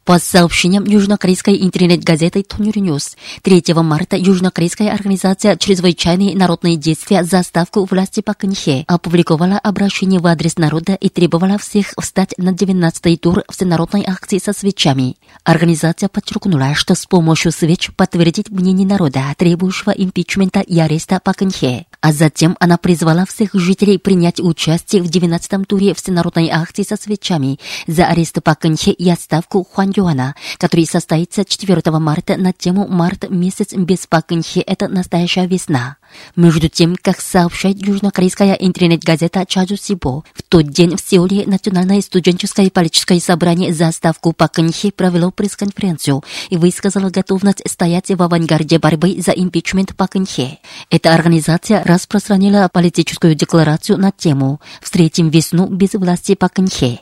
По 0.05 0.17
сообщениям 0.17 0.85
южнокорейской 0.85 1.61
интернет-газеты 1.61 2.41
Тонюри 2.41 2.79
Ньюс, 2.79 3.15
3 3.43 3.63
марта 3.75 4.17
южнокорейская 4.17 4.91
организация 4.91 5.55
«Чрезвычайные 5.55 6.35
народные 6.35 6.77
действия 6.77 7.23
за 7.23 7.43
отставку 7.43 7.85
власти 7.85 8.21
Пак 8.21 8.33
Кын 8.33 8.53
Хе» 8.53 8.85
опубликовала 8.87 9.59
обращение 9.59 10.19
в 10.19 10.25
адрес 10.25 10.57
народа 10.57 10.95
и 10.95 11.09
требовала 11.09 11.59
всех 11.59 11.93
встать 11.99 12.33
на 12.37 12.49
19-й 12.49 13.17
тур 13.17 13.43
всенародной 13.49 14.03
акции 14.07 14.39
со 14.39 14.51
свечами. 14.51 15.17
Организация 15.43 16.09
подчеркнула, 16.09 16.73
что 16.73 16.95
с 16.95 17.05
помощью 17.05 17.51
свеч 17.51 17.91
подтвердить 17.95 18.49
мнение 18.49 18.87
народа, 18.87 19.25
требующего 19.37 19.91
импичмента 19.91 20.61
и 20.61 20.79
ареста 20.79 21.19
Пак 21.23 21.33
Кын 21.33 21.55
Хе. 21.55 21.85
А 22.01 22.13
затем 22.13 22.55
она 22.59 22.77
призвала 22.77 23.25
всех 23.25 23.53
жителей 23.53 23.97
принять 23.97 24.39
участие 24.39 25.01
в 25.01 25.07
19-м 25.07 25.65
туре 25.65 25.93
всенародной 25.93 26.49
акции 26.49 26.83
со 26.83 26.95
свечами 26.95 27.59
за 27.87 28.05
арест 28.07 28.41
Пак 28.41 28.59
Кынхе 28.59 28.91
и 28.91 29.09
отставку 29.09 29.63
Хуан 29.63 29.91
Юана, 29.95 30.35
который 30.57 30.85
состоится 30.85 31.43
4 31.43 31.81
марта 31.99 32.37
на 32.37 32.53
тему 32.53 32.87
«Март 32.87 33.29
месяц 33.29 33.73
без 33.73 34.07
Пак 34.07 34.27
Кынхе– 34.27 34.61
это 34.61 34.87
настоящая 34.87 35.47
весна». 35.47 35.98
Между 36.35 36.69
тем, 36.69 36.95
как 37.01 37.21
сообщает 37.21 37.85
южнокорейская 37.85 38.53
интернет-газета 38.53 39.45
Чаду 39.47 39.77
Сибо, 39.77 40.23
в 40.33 40.43
тот 40.47 40.67
день 40.67 40.95
в 40.95 41.01
Сеуле 41.01 41.45
Национальное 41.45 42.01
студенческое 42.01 42.69
политическое 42.69 43.19
собрание 43.19 43.73
за 43.73 43.91
ставку 43.91 44.33
Пак 44.33 44.53
Кынхе 44.53 44.91
провело 44.91 45.31
пресс-конференцию 45.31 46.23
и 46.49 46.57
высказало 46.57 47.09
готовность 47.09 47.61
стоять 47.67 48.09
в 48.09 48.21
авангарде 48.21 48.79
борьбы 48.79 49.21
за 49.21 49.31
импичмент 49.31 49.95
Пак 49.95 50.11
Кынхе. 50.11 50.59
Эта 50.89 51.13
организация 51.13 51.83
распространила 51.83 52.69
политическую 52.71 53.35
декларацию 53.35 53.97
на 53.97 54.11
тему 54.11 54.59
«Встретим 54.81 55.29
весну 55.29 55.67
без 55.67 55.93
власти 55.93 56.35
Пак 56.35 56.53
Кынхе». 56.53 56.99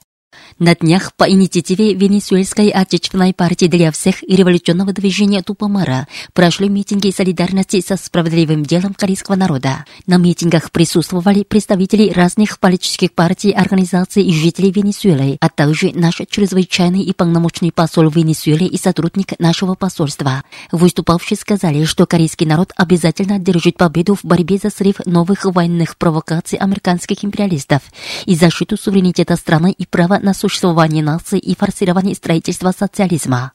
На 0.60 0.74
днях 0.76 1.14
по 1.14 1.30
инициативе 1.30 1.94
Венесуэльской 1.94 2.70
отечественной 2.70 3.34
партии 3.34 3.68
для 3.68 3.92
всех 3.92 4.24
и 4.24 4.36
революционного 4.36 4.92
движения 4.92 5.44
Тупомара 5.44 6.08
прошли 6.34 6.68
митинги 6.68 7.12
солидарности 7.12 7.80
со 7.86 7.96
справедливым 7.96 8.64
делом 8.64 8.96
корейского 8.96 9.36
народа. 9.36 9.86
На 10.08 10.18
митингах 10.18 10.72
присутствовали 10.72 11.44
представители 11.44 12.12
разных 12.12 12.60
политических 12.60 13.14
партий, 13.14 13.52
организаций 13.52 14.24
и 14.24 14.34
жителей 14.34 14.72
Венесуэлы, 14.72 15.38
а 15.42 15.50
также 15.50 15.92
наш 15.94 16.22
чрезвычайный 16.28 17.04
и 17.04 17.14
полномочный 17.14 17.72
посол 17.72 18.10
в 18.10 18.16
Венесуэле 18.16 18.66
и 18.66 18.78
сотрудник 18.78 19.40
нашего 19.40 19.76
посольства. 19.76 20.44
Выступавшие 20.72 21.38
сказали, 21.38 21.84
что 21.86 22.08
корейский 22.08 22.48
народ 22.48 22.72
обязательно 22.76 23.36
одержит 23.36 23.78
победу 23.78 24.16
в 24.16 24.26
борьбе 24.26 24.58
за 24.58 24.72
срыв 24.72 25.06
новых 25.06 25.46
военных 25.46 25.98
провокаций 25.98 26.58
американских 26.58 27.24
империалистов 27.24 27.84
и 28.26 28.36
защиту 28.36 28.78
суверенитета 28.78 29.36
страны 29.36 29.72
и 29.78 29.86
права 29.86 30.20
на 30.20 30.34
существование 30.38 31.04
нации 31.04 31.40
и 31.40 31.56
форсирование 31.56 32.16
строительства 32.16 32.72
социализма. 32.78 33.54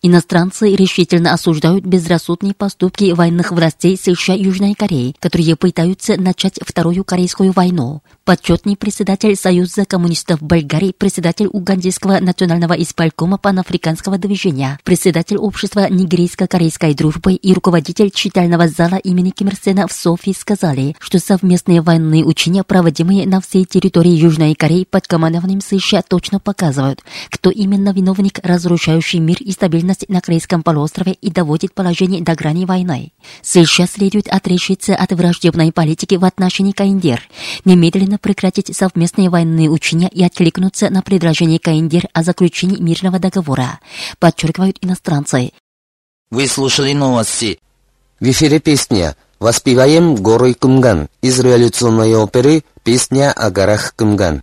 Иностранцы 0.00 0.76
решительно 0.76 1.32
осуждают 1.32 1.84
безрассудные 1.84 2.54
поступки 2.54 3.12
военных 3.12 3.50
властей 3.50 3.96
США 3.96 4.34
и 4.34 4.44
Южной 4.44 4.74
Кореи, 4.74 5.14
которые 5.18 5.56
пытаются 5.56 6.20
начать 6.20 6.60
Вторую 6.64 7.04
Корейскую 7.04 7.52
войну. 7.52 8.02
Почетный 8.24 8.76
председатель 8.76 9.34
Союза 9.34 9.84
коммунистов 9.86 10.40
Болгарии, 10.42 10.94
председатель 10.96 11.48
Угандийского 11.50 12.20
национального 12.20 12.74
исполкома 12.74 13.38
панафриканского 13.38 14.18
движения, 14.18 14.78
председатель 14.84 15.36
общества 15.36 15.88
нигерийско-корейской 15.90 16.94
дружбы 16.94 17.32
и 17.32 17.52
руководитель 17.52 18.10
читального 18.10 18.68
зала 18.68 18.96
имени 18.96 19.30
Ким 19.30 19.48
Ир 19.48 19.56
Сена 19.56 19.88
в 19.88 19.92
Софии 19.92 20.34
сказали, 20.38 20.94
что 21.00 21.18
совместные 21.18 21.80
военные 21.80 22.24
учения, 22.24 22.62
проводимые 22.62 23.26
на 23.26 23.40
всей 23.40 23.64
территории 23.64 24.12
Южной 24.12 24.54
Кореи 24.54 24.86
под 24.88 25.08
командованием 25.08 25.60
США, 25.60 26.02
точно 26.02 26.38
показывают, 26.38 27.02
кто 27.30 27.50
именно 27.50 27.92
виновник, 27.92 28.38
разрушающий 28.44 29.18
мир 29.18 29.38
и 29.40 29.50
стабильность 29.50 29.67
стабильность 29.68 30.08
на 30.08 30.22
Корейском 30.22 30.62
полуострове 30.62 31.12
и 31.12 31.30
доводит 31.30 31.74
положение 31.74 32.22
до 32.22 32.34
грани 32.34 32.64
войны. 32.64 33.12
США 33.42 33.86
следует 33.86 34.26
отрешиться 34.26 34.96
от 34.96 35.12
враждебной 35.12 35.72
политики 35.72 36.14
в 36.14 36.24
отношении 36.24 36.72
Каиндер, 36.72 37.20
немедленно 37.66 38.16
прекратить 38.16 38.74
совместные 38.74 39.28
военные 39.28 39.68
учения 39.68 40.08
и 40.08 40.24
откликнуться 40.24 40.88
на 40.88 41.02
предложение 41.02 41.58
Каиндер 41.58 42.08
о 42.14 42.22
заключении 42.22 42.80
мирного 42.80 43.18
договора, 43.18 43.78
подчеркивают 44.18 44.78
иностранцы. 44.80 45.52
Вы 46.30 46.46
слушали 46.46 46.94
новости. 46.94 47.58
В 48.20 48.24
эфире 48.24 48.60
песня 48.60 49.16
«Воспеваем 49.38 50.14
горой 50.14 50.54
Кумган» 50.54 51.08
из 51.20 51.38
революционной 51.38 52.14
оперы 52.16 52.64
«Песня 52.84 53.32
о 53.32 53.50
горах 53.50 53.94
Кумган». 53.96 54.42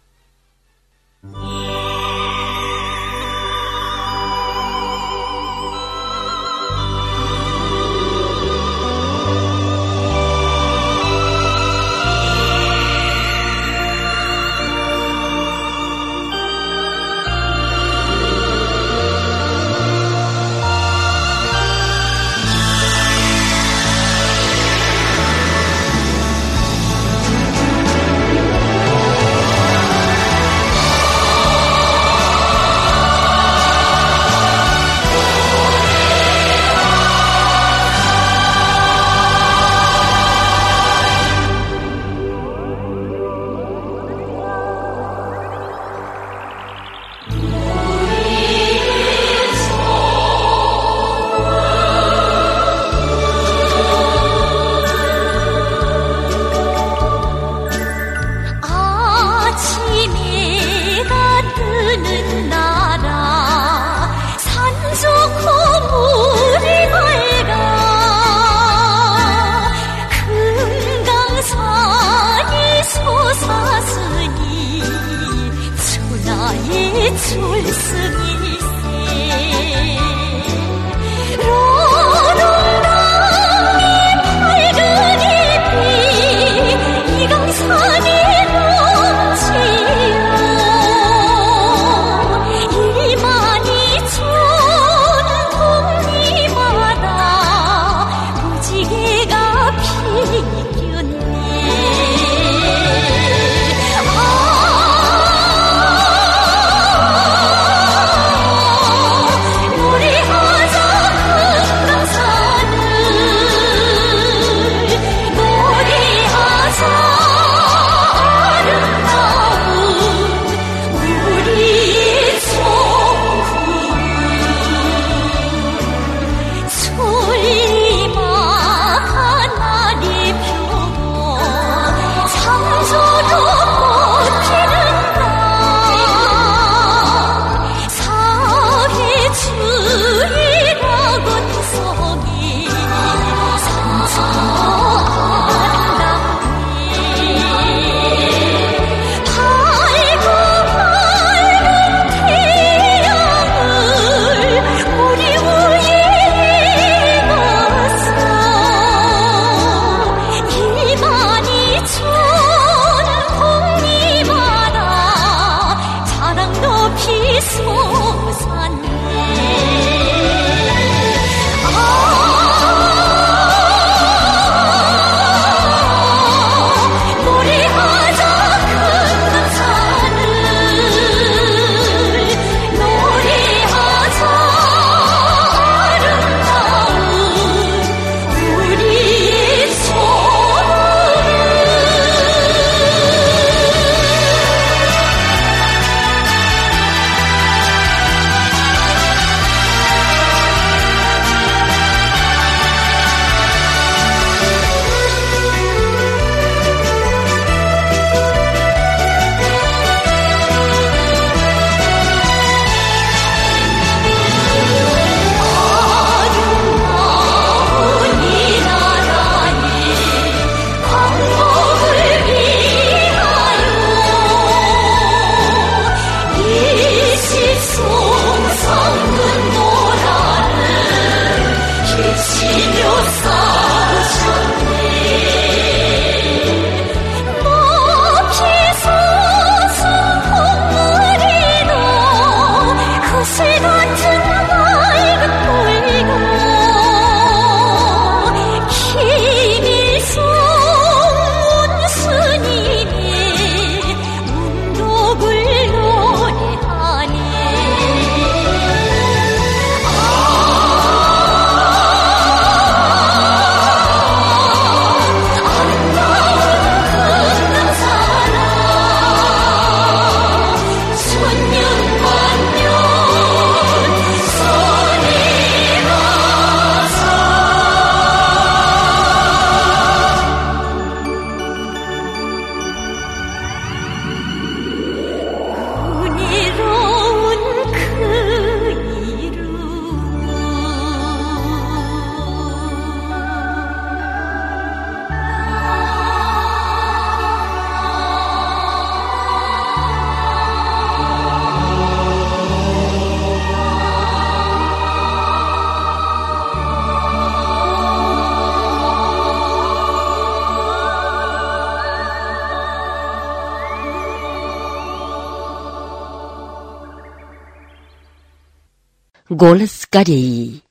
Голос 319.28 319.88
Кореи. 319.90 320.62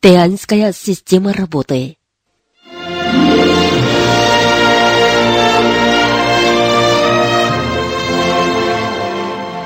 Теанская 0.00 0.72
система 0.72 1.32
работы. 1.32 1.96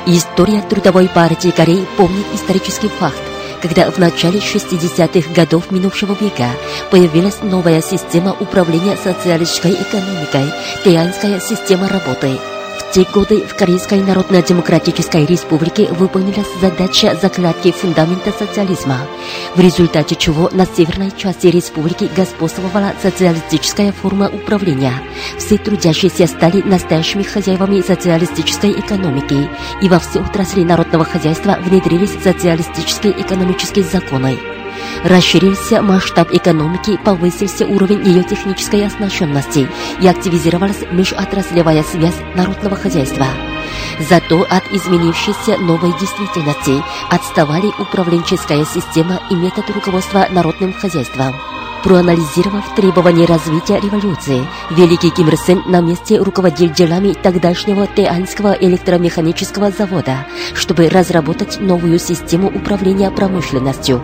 История 0.05 0.61
Трудовой 0.69 1.09
партии 1.09 1.53
Кореи 1.53 1.87
помнит 1.97 2.27
исторический 2.35 2.89
факт, 2.89 3.17
когда 3.63 3.91
в 3.91 3.97
начале 3.97 4.41
60-х 4.41 5.33
годов 5.33 5.71
минувшего 5.71 6.13
века 6.13 6.51
появилась 6.91 7.41
новая 7.41 7.81
система 7.81 8.37
управления 8.39 8.99
социалистической 8.99 9.73
экономикой– 9.73 10.53
Теанская 10.85 11.41
система 11.41 11.89
работы– 11.89 12.39
в 12.79 12.93
те 12.93 13.05
годы 13.05 13.41
в 13.43 13.55
Корейской 13.55 14.01
Народно-Демократической 14.01 15.27
Республике 15.27 15.87
выполнилась 15.93 16.47
задача 16.61 17.17
закладки 17.21 17.73
фундамента 17.73 18.33
социализма, 18.33 18.99
в 19.55 19.61
результате 19.61 20.15
чего 20.15 20.51
на 20.53 20.67
северной 20.67 21.11
части 21.17 21.47
республики 21.47 22.11
господствовала 22.15 22.93
социалистическая 23.03 23.93
форма 23.93 24.29
управления. 24.29 24.95
Все 25.39 25.59
трудящиеся 25.59 26.27
стали 26.27 26.63
настоящими 26.63 27.23
хозяевами 27.23 27.81
социалистической 27.81 28.73
экономики, 28.73 29.49
и 29.81 29.89
во 29.89 29.99
все 29.99 30.21
отрасли 30.21 30.63
народного 30.63 31.05
хозяйства 31.05 31.59
внедрились 31.61 32.23
социалистические 32.23 33.21
экономические 33.21 33.85
законы. 33.85 34.39
Расширился 35.05 35.83
масштаб 35.83 36.33
экономики, 36.33 36.99
повысился 37.05 37.67
уровень 37.67 38.07
ее 38.07 38.23
технической 38.23 38.87
оснащенности 38.87 39.69
и 40.01 40.07
активизировалась 40.07 40.85
межотраслевая 40.93 41.83
связь 41.83 42.17
народного 42.35 42.77
хозяйства. 42.77 43.27
Зато 44.09 44.43
от 44.43 44.63
изменившейся 44.73 45.59
новой 45.59 45.93
действительности 45.99 46.83
отставали 47.11 47.69
управленческая 47.79 48.65
система 48.65 49.21
и 49.31 49.35
метод 49.35 49.69
руководства 49.71 50.27
народным 50.31 50.73
хозяйством. 50.73 51.35
Проанализировав 51.83 52.77
требования 52.77 53.27
развития 53.27 53.81
революции, 53.81 54.47
великий 54.71 55.11
Ким 55.11 55.29
Ир 55.29 55.37
Сен 55.37 55.63
на 55.67 55.81
месте 55.81 56.19
руководил 56.19 56.71
делами 56.71 57.13
тогдашнего 57.13 57.89
Теанского 57.89 58.53
электромеханического 58.53 59.73
завода, 59.73 60.27
чтобы 60.55 60.89
разработать 60.89 61.61
новую 61.61 61.99
систему 61.99 62.47
управления 62.49 63.11
промышленностью. 63.11 64.01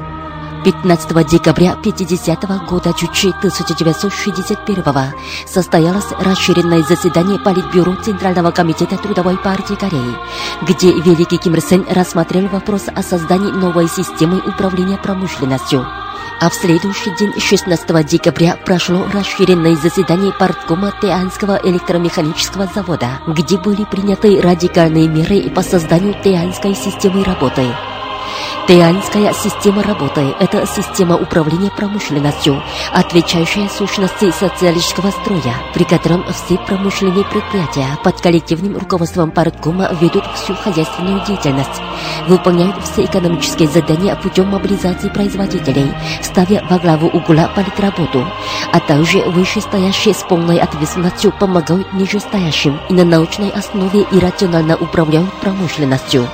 15 0.65 1.27
декабря 1.27 1.77
50 1.77 2.67
года 2.67 2.93
Чучи 2.93 3.29
1961 3.29 5.15
состоялось 5.47 6.11
расширенное 6.19 6.83
заседание 6.83 7.39
Политбюро 7.39 7.95
Центрального 8.03 8.51
комитета 8.51 8.97
Трудовой 8.97 9.37
партии 9.37 9.75
Кореи, 9.75 10.17
где 10.63 10.93
великий 10.93 11.39
Ким 11.39 11.55
Ир 11.55 11.61
Сен 11.61 11.87
рассмотрел 11.89 12.49
вопрос 12.49 12.87
о 12.95 13.03
создании 13.03 13.51
новой 13.51 13.89
системы 13.89 14.39
управления 14.39 14.99
промышленностью. 14.99 15.87
А 16.41 16.51
в 16.51 16.55
следующий 16.55 17.11
день, 17.19 17.33
16 17.39 18.07
декабря, 18.07 18.57
прошло 18.65 19.07
расширенное 19.13 19.75
заседание 19.77 20.33
парткома 20.33 20.93
Теанского 21.01 21.61
электромеханического 21.65 22.69
завода, 22.73 23.21
где 23.27 23.57
были 23.59 23.85
приняты 23.85 24.41
радикальные 24.41 25.09
меры 25.09 25.51
по 25.51 25.63
созданию 25.63 26.15
Теанской 26.23 26.75
системы 26.75 27.25
работы. 27.25 27.67
Теанская 28.69 29.33
система 29.33 29.83
работы– 29.83 30.35
это 30.41 30.67
система 30.67 31.17
управления 31.17 31.71
промышленностью, 31.75 32.63
отвечающая 32.93 33.67
сущности 33.69 34.31
социалистического 34.31 35.11
строя, 35.11 35.55
при 35.73 35.85
котором 35.85 36.23
все 36.33 36.59
промышленные 36.59 37.25
предприятия 37.25 37.87
под 38.05 38.21
коллективным 38.21 38.77
руководством 38.77 39.31
парткома 39.31 39.91
ведут 40.01 40.25
всю 40.35 40.55
хозяйственную 40.55 41.25
деятельность, 41.25 41.81
выполняют 42.27 42.77
все 42.85 43.07
экономические 43.07 43.69
задания 43.69 44.15
путем 44.17 44.49
мобилизации 44.49 45.09
производителей, 45.09 45.91
ставя 46.23 46.63
во 46.69 46.79
главу 46.79 47.09
угла 47.09 47.51
политработу, 47.55 48.27
а 48.71 48.81
также 48.81 49.21
вышестоящие 49.31 50.13
с 50.13 50.23
полной 50.25 50.59
ответственностью 50.59 51.33
помогают 51.33 51.91
нижестоящим 51.95 52.79
и 52.91 52.93
на 52.93 53.05
научной 53.05 53.49
основе 53.49 54.07
и 54.13 54.19
рационально 54.19 54.77
управляют 54.77 55.33
промышленностью. 55.41 56.29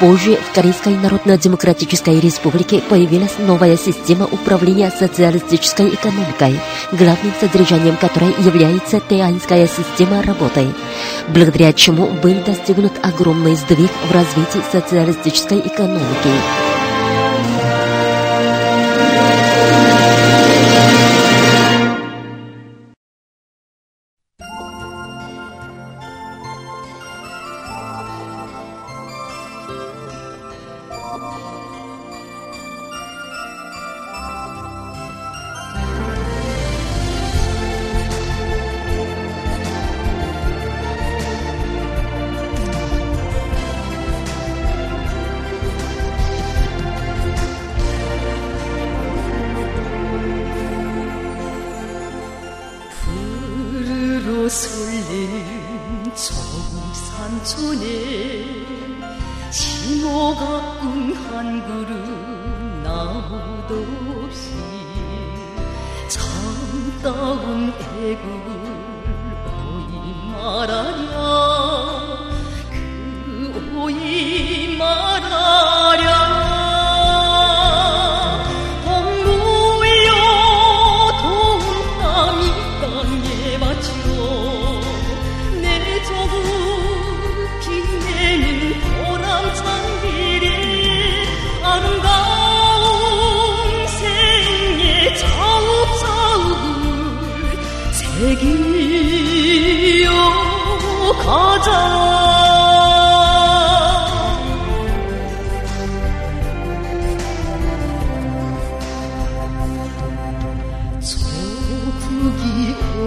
Позже 0.00 0.36
в 0.36 0.54
Корейской 0.54 0.96
Народно-Демократической 0.96 2.18
Республике 2.20 2.80
появилась 2.80 3.36
новая 3.38 3.76
система 3.76 4.24
управления 4.24 4.90
социалистической 4.90 5.90
экономикой, 5.90 6.58
главным 6.90 7.34
содержанием 7.38 7.98
которой 7.98 8.34
является 8.42 8.98
Теанская 8.98 9.66
система 9.66 10.22
работы, 10.22 10.68
благодаря 11.28 11.74
чему 11.74 12.06
был 12.06 12.42
достигнут 12.46 12.92
огромный 13.02 13.56
сдвиг 13.56 13.90
в 14.08 14.12
развитии 14.12 14.62
социалистической 14.72 15.60
экономики. 15.60 16.69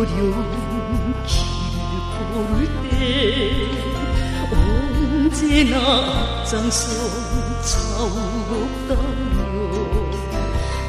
어려운 0.04 1.16
길을 1.24 1.88
고를 2.34 2.68
때 2.90 2.92
언제나 4.52 5.74
앞장서 6.42 6.84
자욱없다며 7.62 8.98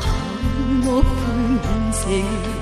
한 0.01 0.81
높은 0.81 1.61
인생을 1.63 2.54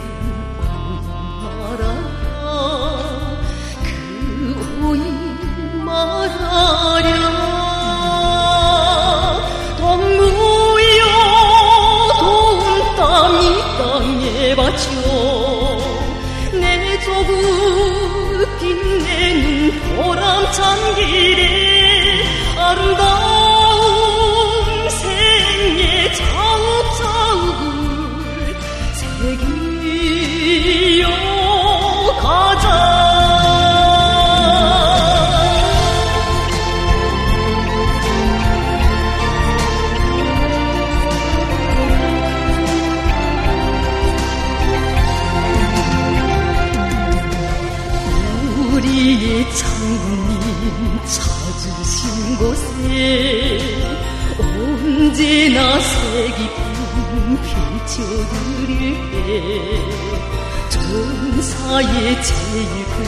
전사의 61.82 62.22
제일 62.22 62.86
큰 62.86 63.04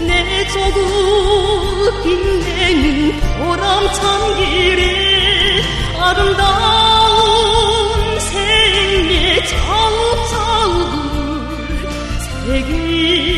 내 0.00 0.10
조국 0.48 0.80
빛내는 2.04 3.20
보람찬 3.38 4.02
길에 4.36 5.62
아름다운 5.98 6.81
seguir 12.52 13.31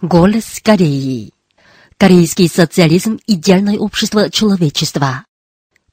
Голос 0.00 0.60
Кореи. 0.62 1.32
Корейский 1.96 2.48
социализм– 2.48 3.18
идеальное 3.26 3.78
общество 3.78 4.30
человечества. 4.30 5.24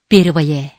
Первое. 0.07 0.73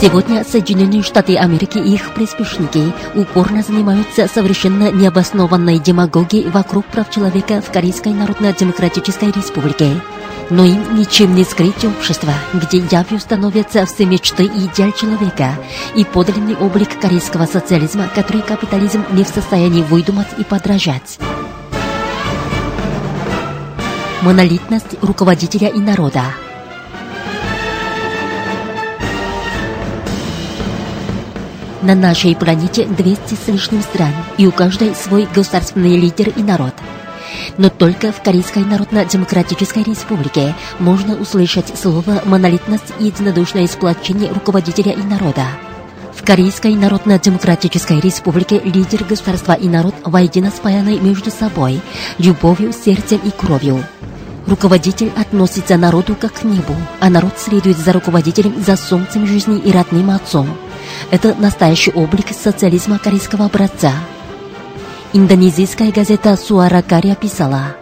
Сегодня 0.00 0.42
Соединенные 0.42 1.04
Штаты 1.04 1.36
Америки 1.36 1.78
и 1.78 1.94
их 1.94 2.12
приспешники 2.14 2.92
упорно 3.14 3.62
занимаются 3.62 4.26
совершенно 4.26 4.90
необоснованной 4.90 5.78
демагогией 5.78 6.50
вокруг 6.50 6.84
прав 6.86 7.08
человека 7.10 7.60
в 7.60 7.70
Корейской 7.70 8.12
Народно-Демократической 8.12 9.30
Республике. 9.30 10.02
Но 10.50 10.64
им 10.64 10.96
ничем 10.96 11.34
не 11.34 11.44
скрыть 11.44 11.84
общество, 11.84 12.32
где 12.54 12.78
явью 12.78 13.20
становятся 13.20 13.84
все 13.84 14.06
мечты 14.06 14.44
и 14.44 14.66
идеал 14.66 14.92
человека 14.92 15.54
и 15.94 16.04
подлинный 16.04 16.56
облик 16.56 16.98
корейского 17.00 17.46
социализма, 17.46 18.08
который 18.14 18.40
капитализм 18.40 19.04
не 19.12 19.24
в 19.24 19.28
состоянии 19.28 19.82
выдумать 19.82 20.28
и 20.38 20.44
подражать. 20.44 21.18
Монолитность 24.22 24.96
руководителя 25.02 25.68
и 25.68 25.78
народа– 25.78 26.22
На 31.80 31.94
нашей 31.94 32.34
планете 32.34 32.86
200 32.86 33.34
с 33.34 33.46
лишним 33.46 33.82
стран, 33.82 34.12
и 34.36 34.46
у 34.48 34.52
каждой 34.52 34.94
свой 34.96 35.28
государственный 35.32 35.96
лидер 35.96 36.28
и 36.30 36.42
народ. 36.42 36.74
Но 37.56 37.70
только 37.70 38.12
в 38.12 38.22
Корейской 38.22 38.64
Народно-Демократической 38.64 39.82
Республике 39.82 40.54
можно 40.78 41.14
услышать 41.14 41.76
слово 41.78 42.22
«монолитность» 42.24 42.92
и 42.98 43.06
единодушное 43.06 43.66
сплочение 43.66 44.30
руководителя 44.30 44.92
и 44.92 45.02
народа. 45.02 45.46
В 46.14 46.24
Корейской 46.24 46.74
Народно-Демократической 46.74 48.00
Республике 48.00 48.60
лидер 48.60 49.04
государства 49.04 49.52
и 49.52 49.68
народ 49.68 49.94
воедино 50.04 50.50
спаяны 50.50 50.98
между 50.98 51.30
собой, 51.30 51.80
любовью, 52.18 52.72
сердцем 52.72 53.20
и 53.24 53.30
кровью. 53.30 53.84
Руководитель 54.46 55.12
относится 55.14 55.76
народу 55.76 56.16
как 56.18 56.32
к 56.32 56.42
небу, 56.42 56.74
а 57.00 57.10
народ 57.10 57.38
следует 57.38 57.76
за 57.78 57.92
руководителем, 57.92 58.54
за 58.64 58.76
солнцем 58.76 59.26
жизни 59.26 59.58
и 59.58 59.70
родным 59.70 60.10
отцом. 60.10 60.48
Это 61.10 61.34
настоящий 61.34 61.92
облик 61.92 62.26
социализма 62.32 62.98
корейского 62.98 63.44
образца. 63.44 63.92
Индонезийская 65.14 65.90
газета 65.90 66.36
«Суара 66.36 66.82
Кария» 66.82 67.14
писала, 67.14 67.74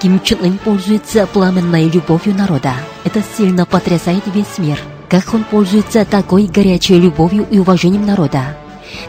Ким 0.00 0.20
Чен 0.20 0.38
Ын 0.42 0.58
пользуется 0.58 1.26
пламенной 1.26 1.88
любовью 1.88 2.36
народа. 2.36 2.72
Это 3.02 3.20
сильно 3.36 3.66
потрясает 3.66 4.22
весь 4.26 4.58
мир. 4.58 4.78
Как 5.08 5.34
он 5.34 5.42
пользуется 5.42 6.04
такой 6.04 6.44
горячей 6.44 7.00
любовью 7.00 7.48
и 7.50 7.58
уважением 7.58 8.06
народа? 8.06 8.56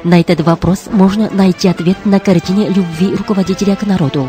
На 0.03 0.19
этот 0.19 0.41
вопрос 0.41 0.85
можно 0.91 1.29
найти 1.29 1.67
ответ 1.67 1.97
на 2.05 2.19
картине 2.19 2.69
любви 2.69 3.15
руководителя 3.15 3.75
к 3.75 3.85
народу. 3.85 4.27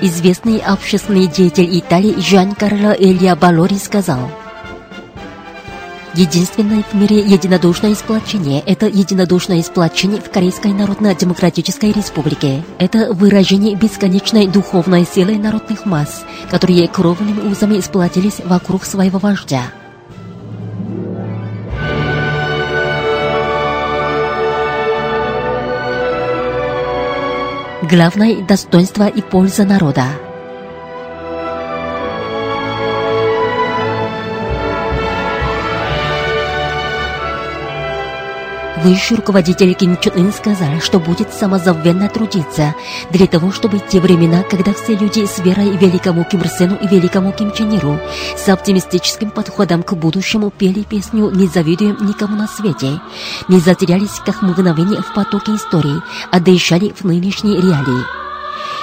Известный 0.00 0.58
общественный 0.58 1.26
деятель 1.26 1.76
Италии 1.80 2.14
Жан 2.20 2.54
Карло 2.54 2.94
Элья 2.96 3.34
Балори 3.34 3.76
сказал– 3.76 4.30
Единственное 6.14 6.82
в 6.82 6.92
мире 6.92 7.20
единодушное 7.20 7.94
сплочение– 7.94 8.62
это 8.66 8.86
единодушное 8.86 9.62
сплочение 9.62 10.20
в 10.20 10.30
Корейской 10.30 10.74
Народно-Демократической 10.74 11.90
Республике. 11.90 12.62
Это 12.78 13.14
выражение 13.14 13.76
бесконечной 13.76 14.46
духовной 14.46 15.06
силы 15.06 15.38
народных 15.38 15.86
масс, 15.86 16.26
которые 16.50 16.86
кровными 16.88 17.50
узами 17.50 17.80
сплотились 17.80 18.40
вокруг 18.44 18.84
своего 18.84 19.18
вождя. 19.18 19.62
Главное– 27.90 28.46
достоинство 28.46 29.08
и 29.08 29.22
польза 29.22 29.64
народа– 29.64 30.04
Высший 38.82 39.16
руководитель 39.18 39.74
Ким 39.74 39.96
Чен 39.96 40.12
Ын 40.16 40.32
сказал, 40.32 40.80
что 40.80 40.98
будет 40.98 41.32
самозабвенно 41.32 42.08
трудиться 42.08 42.74
для 43.10 43.28
того, 43.28 43.52
чтобы 43.52 43.78
те 43.78 44.00
времена, 44.00 44.42
когда 44.42 44.72
все 44.74 44.96
люди 44.96 45.24
с 45.24 45.38
верой 45.38 45.76
великому 45.76 46.24
Ким 46.24 46.40
Ир 46.40 46.48
Сену 46.48 46.78
и 46.82 46.88
великому 46.88 47.30
Ким 47.32 47.52
Чен 47.52 47.70
Иру 47.70 48.00
с 48.36 48.48
оптимистическим 48.48 49.30
подходом 49.30 49.84
к 49.84 49.92
будущему 49.92 50.50
пели 50.50 50.82
песню 50.82 51.30
«Не 51.30 51.46
завидуем 51.46 51.96
никому 52.00 52.34
на 52.34 52.48
свете», 52.48 53.00
не 53.46 53.60
затерялись 53.60 54.20
как 54.26 54.42
мгновение 54.42 55.00
в 55.00 55.14
потоке 55.14 55.54
истории, 55.54 56.02
а 56.32 56.40
дышали 56.40 56.92
в 56.98 57.04
нынешней 57.04 57.56
реалии. 57.56 58.04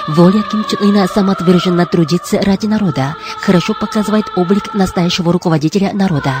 Воля 0.08 0.42
Ким 0.50 0.64
Чен 0.64 0.78
Ына 0.88 1.08
самоотверженно 1.08 1.84
трудиться 1.84 2.40
ради 2.40 2.64
народа 2.64 3.16
хорошо 3.42 3.74
показывает 3.74 4.24
облик 4.34 4.72
настоящего 4.72 5.30
руководителя 5.30 5.92
народа. 5.92 6.32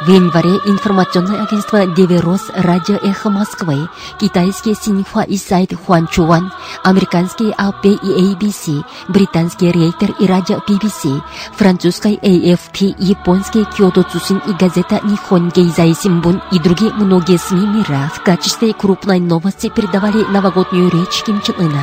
В 0.00 0.08
январе 0.10 0.60
информационное 0.64 1.42
агентство 1.42 1.84
Деверос 1.84 2.50
Радио 2.54 2.94
Эхо 3.02 3.30
Москвы, 3.30 3.88
китайские 4.20 4.76
Синьхуа 4.76 5.24
и 5.24 5.36
сайт 5.36 5.72
Хуанчуан, 5.74 6.52
американские 6.84 7.52
АП 7.58 7.84
и 7.84 7.96
ABC, 7.96 8.84
британский 9.08 9.72
Рейтер 9.72 10.14
и 10.20 10.26
радио 10.26 10.58
BBC, 10.58 11.20
французский 11.56 12.14
AFP, 12.14 12.94
японский 12.96 13.64
Киото 13.64 14.04
Цусин 14.04 14.40
и 14.46 14.52
газета 14.52 15.00
Нихон 15.02 15.48
Гейзай 15.48 15.92
Симбун 15.94 16.42
и 16.52 16.60
другие 16.60 16.92
многие 16.92 17.36
СМИ 17.36 17.66
мира 17.66 18.08
в 18.14 18.22
качестве 18.22 18.72
крупной 18.74 19.18
новости 19.18 19.68
передавали 19.68 20.22
новогоднюю 20.30 20.90
речь 20.90 21.24
Ким 21.24 21.42
Чен 21.42 21.56
Ына. 21.58 21.82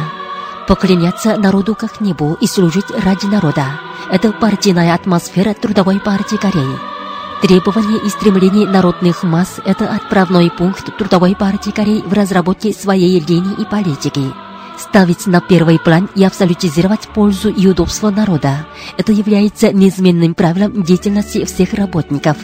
Поклоняться 0.69 1.35
народу 1.35 1.75
как 1.75 1.99
небу 1.99 2.37
и 2.39 2.47
служить 2.47 2.89
ради 2.91 3.25
народа. 3.25 3.65
Это 4.09 4.31
партийная 4.31 4.95
атмосфера 4.95 5.53
Трудовой 5.53 5.99
партии 5.99 6.37
Кореи. 6.37 6.95
Требования 7.41 7.97
и 7.97 8.09
стремления 8.09 8.65
народных 8.65 9.23
масс– 9.23 9.59
это 9.65 9.89
отправной 9.89 10.49
пункт 10.49 10.97
Трудовой 10.97 11.35
партии 11.35 11.69
Кореи 11.69 12.01
в 12.01 12.13
разработке 12.13 12.73
своей 12.73 13.19
линии 13.19 13.61
и 13.61 13.65
политики. 13.65 14.33
Ставить 14.79 15.27
на 15.27 15.41
первый 15.41 15.77
план 15.77 16.09
и 16.15 16.23
абсолютизировать 16.23 17.07
пользу 17.09 17.49
и 17.49 17.67
удобство 17.67 18.09
народа– 18.09 18.65
это 18.97 19.11
является 19.11 19.71
неизменным 19.71 20.33
правилом 20.33 20.81
деятельности 20.83 21.45
всех 21.45 21.73
работников. 21.73 22.37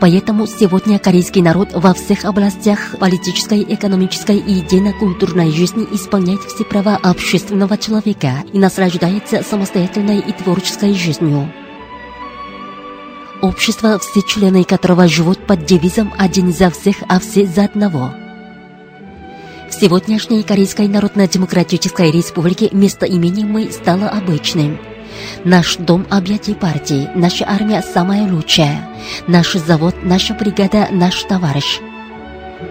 Поэтому 0.00 0.46
сегодня 0.46 0.98
корейский 0.98 1.40
народ 1.40 1.68
во 1.72 1.94
всех 1.94 2.24
областях 2.24 2.98
политической, 2.98 3.62
экономической 3.62 4.36
и 4.36 4.60
идейно-культурной 4.60 5.52
жизни 5.52 5.86
исполняет 5.92 6.42
все 6.42 6.64
права 6.64 6.98
общественного 7.02 7.78
человека 7.78 8.44
и 8.52 8.58
наслаждается 8.58 9.42
самостоятельной 9.42 10.18
и 10.18 10.32
творческой 10.32 10.92
жизнью 10.92 11.50
общество, 13.44 13.98
все 13.98 14.22
члены 14.22 14.64
которого 14.64 15.06
живут 15.06 15.46
под 15.46 15.64
девизом 15.64 16.12
«один 16.18 16.52
за 16.52 16.70
всех, 16.70 16.96
а 17.08 17.20
все 17.20 17.46
за 17.46 17.64
одного». 17.64 18.12
В 19.68 19.74
сегодняшней 19.74 20.42
Корейской 20.42 20.88
Народно-Демократической 20.88 22.10
Республике 22.10 22.68
место 22.72 23.06
имени 23.06 23.44
«Мы» 23.44 23.70
стало 23.70 24.08
обычным. 24.08 24.78
Наш 25.44 25.76
дом 25.76 26.06
объятий 26.10 26.54
партии, 26.54 27.08
наша 27.14 27.44
армия 27.46 27.82
самая 27.82 28.30
лучшая, 28.30 28.88
наш 29.26 29.52
завод, 29.52 29.94
наша 30.02 30.34
бригада, 30.34 30.88
наш 30.90 31.22
товарищ– 31.22 31.80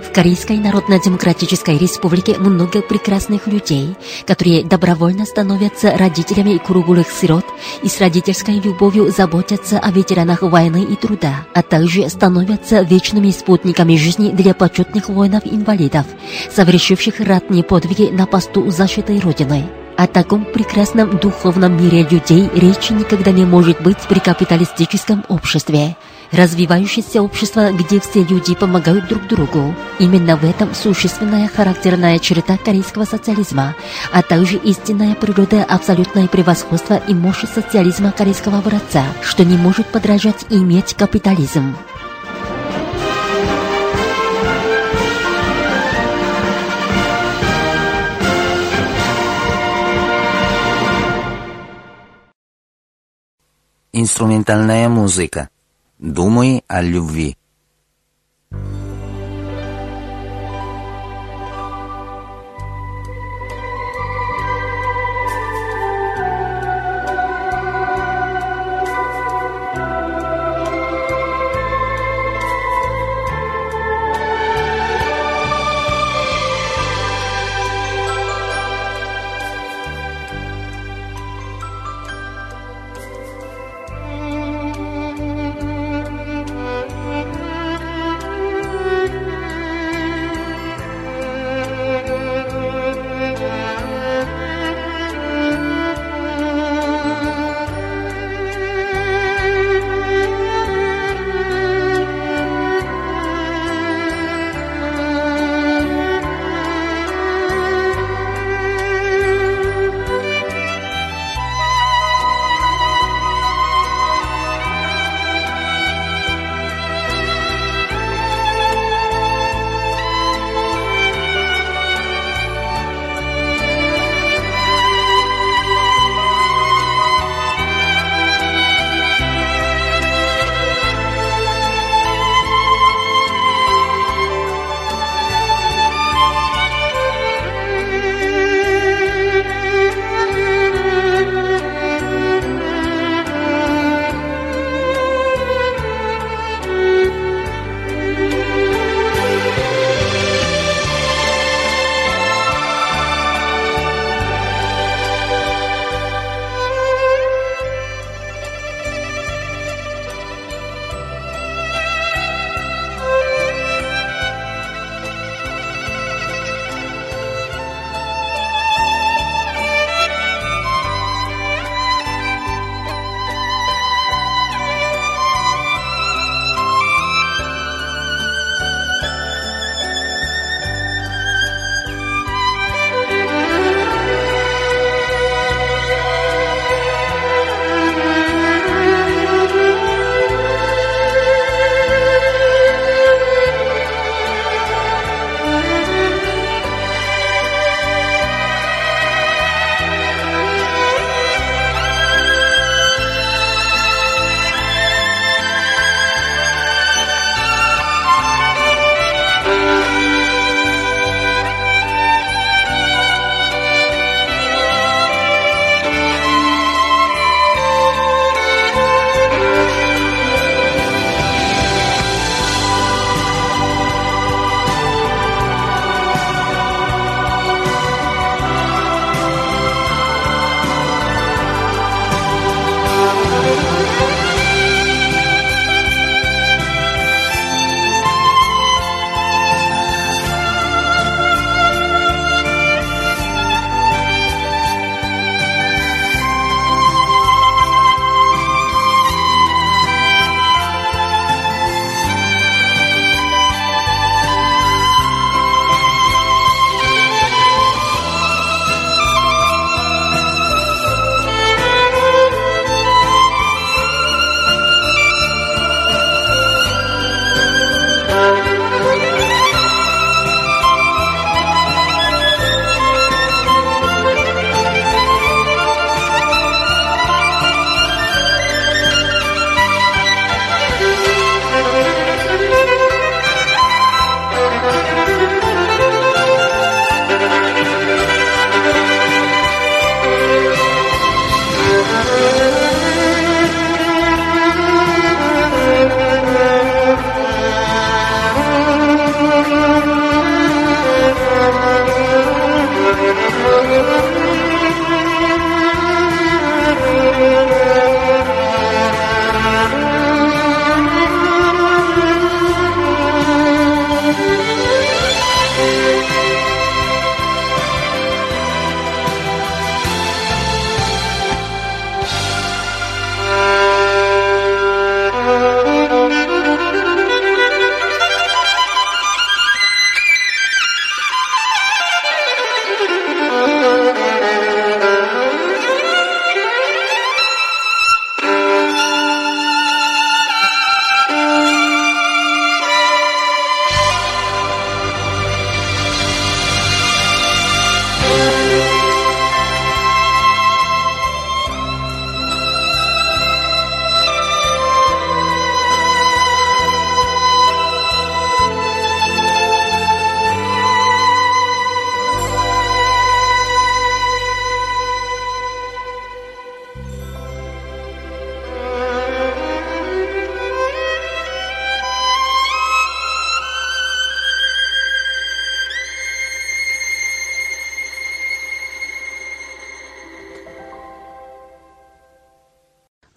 в 0.04 0.12
Корейской 0.14 0.58
Народно-Демократической 0.58 1.78
Республике 1.78 2.38
много 2.38 2.82
прекрасных 2.82 3.48
людей, 3.48 3.96
которые 4.28 4.64
добровольно 4.64 5.26
становятся 5.26 5.98
родителями 5.98 6.58
круглых 6.58 7.08
сирот 7.10 7.46
и 7.82 7.88
с 7.88 8.00
родительской 8.00 8.60
любовью 8.60 9.12
заботятся 9.12 9.80
о 9.80 9.92
ветеранах 9.92 10.42
войны 10.42 10.84
и 10.84 10.96
труда, 10.96 11.46
а 11.54 11.64
также 11.64 12.10
становятся 12.10 12.82
вечными 12.82 13.32
спутниками 13.32 13.96
жизни 13.96 14.30
для 14.30 14.54
почетных 14.54 15.10
воинов-инвалидов, 15.10 16.06
совершивших 16.52 17.20
ратные 17.20 17.64
подвиги 17.64 18.12
на 18.12 18.26
посту 18.26 18.70
защиты 18.70 19.20
Родины. 19.20 19.70
О 19.96 20.08
таком 20.08 20.44
прекрасном 20.46 21.18
духовном 21.18 21.78
мире 21.78 22.08
людей 22.10 22.50
речи 22.56 22.94
никогда 22.94 23.32
не 23.32 23.46
может 23.46 23.82
быть 23.82 24.00
при 24.10 24.20
капиталистическом 24.20 25.24
обществе. 25.30 25.96
Развивающееся 26.34 27.22
общество, 27.22 27.72
где 27.72 28.00
все 28.00 28.24
люди 28.24 28.56
помогают 28.56 29.08
друг 29.08 29.28
другу. 29.28 29.76
Именно 30.00 30.36
в 30.36 30.44
этом 30.44 30.74
существенная 30.74 31.48
характерная 31.48 32.18
черта 32.18 32.58
корейского 32.58 33.06
социализма, 33.06 33.76
а 34.12 34.24
также 34.24 34.58
истинная 34.58 35.14
природа 35.14 35.64
абсолютное 35.64 36.28
превосходство 36.28 36.96
и 37.08 37.14
мощь 37.14 37.46
социализма 37.46 38.12
корейского 38.12 38.58
образца, 38.58 39.06
что 39.22 39.46
не 39.46 39.58
может 39.58 39.86
подражать 39.86 40.48
и 40.50 40.58
иметь 40.58 40.96
капитализм. 40.96 41.76
Инструментальная 53.92 54.90
музыка. 54.90 55.50
Думай 56.04 56.66
о 56.68 56.82
любви. 56.82 57.38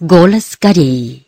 Голос 0.07 0.57
Кореи. 0.57 1.26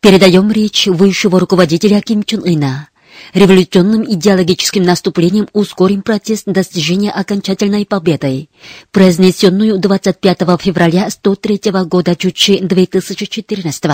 Передаем 0.00 0.52
речь 0.52 0.86
высшего 0.88 1.40
руководителя 1.40 2.02
Ким 2.02 2.22
Чен 2.22 2.42
Ына. 2.44 2.90
Революционным 3.32 4.04
идеологическим 4.04 4.82
наступлением 4.82 5.48
ускорим 5.54 6.02
процесс 6.02 6.42
достижения 6.44 7.10
окончательной 7.10 7.86
победы, 7.86 8.50
произнесенную 8.90 9.78
25 9.78 10.38
февраля 10.60 11.08
103 11.08 11.60
года 11.86 12.14
Чучи 12.14 12.58
2014 12.58 13.84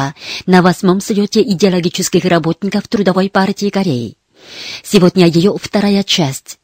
на 0.47 0.63
восьмом 0.63 1.01
слете 1.01 1.41
идеологических 1.43 2.25
работников 2.25 2.89
Трудовой 2.89 3.31
партии 3.31 3.71
Кореи. 3.71 4.17
Сегодня 4.83 5.29
ее 5.29 5.55
вторая 5.57 6.03
часть. 6.03 6.59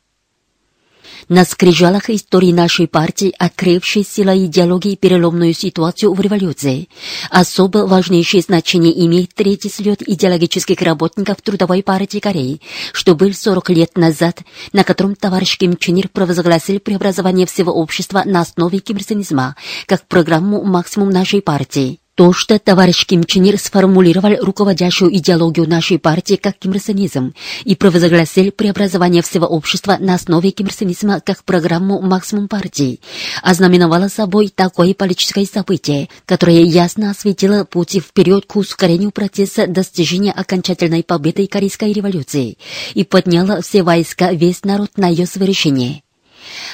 На 1.30 1.44
скрижалах 1.44 2.10
истории 2.10 2.50
нашей 2.50 2.88
партии, 2.88 3.32
открывшей 3.38 4.04
силой 4.04 4.46
идеологии 4.46 4.96
переломную 4.96 5.54
ситуацию 5.54 6.12
в 6.12 6.20
революции, 6.20 6.88
особо 7.30 7.86
важнейшее 7.86 8.42
значение 8.42 9.06
имеет 9.06 9.32
третий 9.32 9.70
слет 9.70 10.02
идеологических 10.04 10.82
работников 10.82 11.40
Трудовой 11.40 11.84
партии 11.84 12.18
Кореи, 12.18 12.60
что 12.92 13.14
был 13.14 13.32
40 13.32 13.70
лет 13.70 13.96
назад, 13.96 14.40
на 14.72 14.82
котором 14.82 15.14
товарищ 15.14 15.56
Ким 15.56 15.76
Чен 15.76 15.98
Ир 15.98 16.08
провозгласил 16.08 16.80
преобразование 16.80 17.46
всего 17.46 17.72
общества 17.74 18.24
на 18.26 18.40
основе 18.40 18.80
кимрсонизма, 18.80 19.54
как 19.86 20.08
программу 20.08 20.64
«Максимум 20.64 21.10
нашей 21.10 21.42
партии». 21.42 22.00
То, 22.20 22.34
что 22.34 22.58
товарищ 22.58 23.06
Ким 23.06 23.24
Чен 23.24 23.44
Ир 23.44 23.58
сформулировал 23.58 24.44
руководящую 24.44 25.16
идеологию 25.16 25.66
нашей 25.66 25.98
партии 25.98 26.34
как 26.34 26.58
кимрсонизм 26.58 27.32
и 27.64 27.74
провозгласил 27.74 28.52
преобразование 28.52 29.22
всего 29.22 29.46
общества 29.46 29.96
на 29.98 30.16
основе 30.16 30.50
кимрсонизма 30.50 31.20
как 31.20 31.42
программу 31.44 31.98
«Максимум 32.02 32.46
партии», 32.46 33.00
ознаменовало 33.42 34.08
собой 34.08 34.52
такое 34.54 34.92
политическое 34.92 35.46
событие, 35.46 36.10
которое 36.26 36.62
ясно 36.62 37.10
осветило 37.10 37.64
пути 37.64 38.00
вперед 38.00 38.44
к 38.44 38.54
ускорению 38.56 39.12
процесса 39.12 39.66
достижения 39.66 40.32
окончательной 40.32 41.02
победы 41.02 41.46
Корейской 41.46 41.94
революции 41.94 42.58
и 42.92 43.02
подняло 43.02 43.62
все 43.62 43.82
войска, 43.82 44.30
весь 44.32 44.62
народ 44.62 44.90
на 44.98 45.08
ее 45.08 45.24
совершение. 45.24 46.02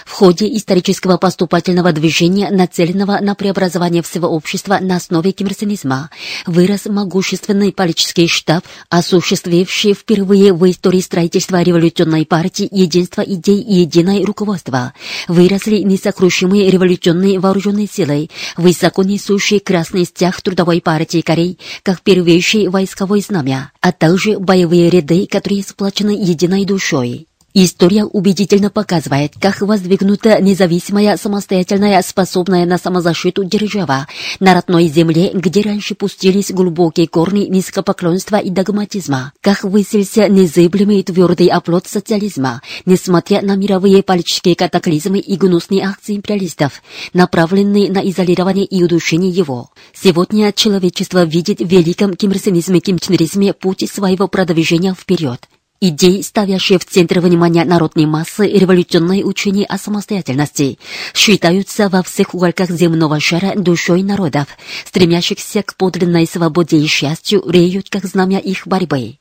В 0.04 0.12
ходе 0.12 0.46
исторического 0.56 1.16
поступательного 1.16 1.92
движения, 1.92 2.50
нацеленного 2.50 3.18
на 3.20 3.34
преобразование 3.34 4.02
всего 4.02 4.28
общества 4.28 4.78
на 4.80 4.96
основе 4.96 5.32
кимрсонизма, 5.32 6.10
вырос 6.46 6.86
могущественный 6.86 7.72
политический 7.72 8.28
штаб, 8.28 8.64
осуществивший 8.88 9.94
впервые 9.94 10.52
в 10.52 10.70
истории 10.70 11.00
строительства 11.00 11.62
революционной 11.62 12.26
партии 12.26 12.68
единство 12.70 13.22
идей 13.22 13.60
и 13.60 13.80
единое 13.80 14.24
руководство. 14.24 14.92
Выросли 15.28 15.78
несокрушимые 15.78 16.70
революционные 16.70 17.38
вооруженные 17.38 17.88
силы, 17.88 18.30
высоко 18.56 19.02
несущие 19.02 19.60
красный 19.60 20.04
стяг 20.04 20.40
Трудовой 20.40 20.80
партии 20.80 21.20
Кореи, 21.20 21.58
как 21.82 22.02
первейший 22.02 22.68
войсковой 22.68 23.20
знамя, 23.20 23.72
а 23.80 23.92
также 23.92 24.38
боевые 24.38 24.90
ряды, 24.90 25.26
которые 25.26 25.62
сплочены 25.62 26.10
единой 26.10 26.64
душой. 26.64 27.26
История 27.58 28.04
убедительно 28.04 28.68
показывает, 28.68 29.32
как 29.40 29.62
воздвигнута 29.62 30.42
независимая, 30.42 31.16
самостоятельная, 31.16 32.02
способная 32.02 32.66
на 32.66 32.76
самозащиту 32.76 33.44
держава 33.44 34.06
на 34.40 34.52
родной 34.52 34.88
земле, 34.88 35.30
где 35.32 35.62
раньше 35.62 35.94
пустились 35.94 36.50
глубокие 36.50 37.08
корни 37.08 37.46
низкопоклонства 37.46 38.36
и 38.36 38.50
догматизма, 38.50 39.32
как 39.40 39.64
выселся 39.64 40.28
незыблемый 40.28 41.02
твердый 41.02 41.46
оплот 41.46 41.86
социализма, 41.86 42.60
несмотря 42.84 43.40
на 43.40 43.56
мировые 43.56 44.02
политические 44.02 44.54
катаклизмы 44.54 45.18
и 45.18 45.38
гнусные 45.38 45.86
акции 45.86 46.16
империалистов, 46.16 46.82
направленные 47.14 47.90
на 47.90 48.00
изолирование 48.00 48.66
и 48.66 48.84
удушение 48.84 49.30
его. 49.30 49.70
Сегодня 49.94 50.52
человечество 50.52 51.24
видит 51.24 51.60
в 51.60 51.66
великом 51.66 52.12
кимрсонизме 52.12 52.80
кимчнеризме 52.80 53.54
путь 53.54 53.90
своего 53.90 54.28
продвижения 54.28 54.92
вперед. 54.92 55.48
Идеи, 55.80 56.22
ставящие 56.22 56.78
в 56.78 56.86
центр 56.86 57.20
внимания 57.20 57.64
народной 57.64 58.06
массы 58.06 58.46
революционное 58.46 59.22
учение 59.22 59.66
о 59.66 59.76
самостоятельности, 59.76 60.78
считаются 61.12 61.90
во 61.90 62.02
всех 62.02 62.34
уголках 62.34 62.70
земного 62.70 63.20
шара 63.20 63.52
душой 63.54 64.02
народов, 64.02 64.46
стремящихся 64.86 65.62
к 65.62 65.76
подлинной 65.76 66.26
свободе 66.26 66.78
и 66.78 66.86
счастью, 66.86 67.44
реют 67.46 67.90
как 67.90 68.06
знамя 68.06 68.38
их 68.38 68.66
борьбы. 68.66 69.18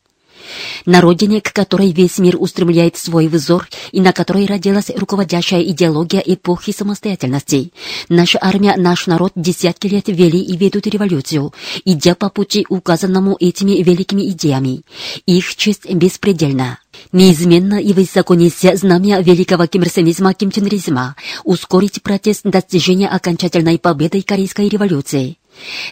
На 0.86 1.02
родине, 1.02 1.42
к 1.42 1.52
которой 1.54 1.92
весь 1.92 2.18
мир 2.20 2.36
устремляет 2.40 2.98
свой 2.98 3.28
взор 3.28 3.68
и 3.92 4.02
на 4.02 4.14
которой 4.14 4.46
родилась 4.46 4.90
руководящая 4.96 5.64
идеология 5.64 6.22
эпохи 6.26 6.72
самостоятельности. 6.72 7.72
Наша 8.10 8.40
армия, 8.42 8.76
наш 8.78 9.08
народ 9.08 9.32
десятки 9.36 9.88
лет 9.88 10.08
вели 10.08 10.40
и 10.40 10.56
ведут 10.58 10.88
революцию, 10.88 11.54
идя 11.86 12.16
по 12.16 12.30
пути, 12.30 12.66
указанному 12.70 13.36
этими 13.40 13.82
великими 13.82 14.30
идеями. 14.30 14.82
Их 15.26 15.56
честь 15.56 15.92
беспредельна. 15.92 16.80
Неизменно 17.12 17.82
и 17.82 17.94
высоко 17.94 18.36
неся 18.36 18.76
знамя 18.76 19.22
великого 19.22 19.68
кимрсонизма 19.68 20.34
кимченризма, 20.34 21.16
ускорить 21.44 22.02
процесс 22.02 22.42
достижения 22.44 23.10
окончательной 23.10 23.80
победы 23.80 24.22
Корейской 24.22 24.70
революции. 24.70 25.38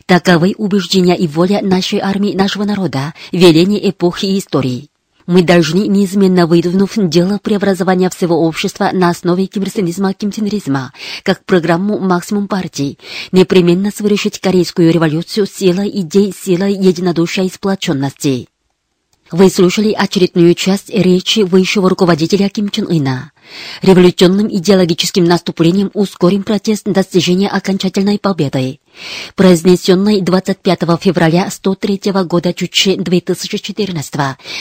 Таковы 0.05 0.53
убеждения 0.57 1.15
и 1.15 1.27
воля 1.27 1.61
нашей 1.61 1.99
армии, 1.99 2.35
нашего 2.35 2.63
народа, 2.63 3.13
веление 3.31 3.89
эпохи 3.89 4.25
и 4.25 4.39
истории. 4.39 4.89
Мы 5.25 5.41
должны, 5.41 5.87
неизменно 5.87 6.47
выдвинув 6.47 6.91
дело 6.95 7.39
преобразования 7.41 8.09
всего 8.09 8.45
общества 8.45 8.89
на 8.91 9.09
основе 9.09 9.45
кимрсонизма 9.45 10.13
кимтенризма, 10.13 10.91
как 11.23 11.45
программу 11.45 11.97
«Максимум 11.97 12.47
партии», 12.47 12.97
непременно 13.31 13.89
совершить 13.91 14.39
корейскую 14.39 14.91
революцию 14.91 15.47
силой 15.47 15.89
идей, 15.89 16.33
силой 16.33 16.73
единодушия 16.73 17.45
и 17.45 17.49
сплоченности. 17.49 18.49
Вы 19.31 19.49
слушали 19.49 19.93
очередную 19.93 20.53
часть 20.55 20.89
речи 20.89 21.39
высшего 21.39 21.89
руководителя 21.89 22.49
Ким 22.49 22.69
Чен 22.69 22.87
Ына. 22.87 23.32
Революционным 23.81 24.47
идеологическим 24.47 25.25
наступлением 25.25 25.91
ускорим 25.93 26.43
процесс 26.43 26.81
достижения 26.85 27.49
окончательной 27.49 28.19
победы. 28.19 28.79
Произнесенной 29.35 30.21
25 30.21 30.79
февраля 31.01 31.49
103 31.49 32.11
года 32.25 32.53
Чуче 32.53 32.95
2014 32.95 34.13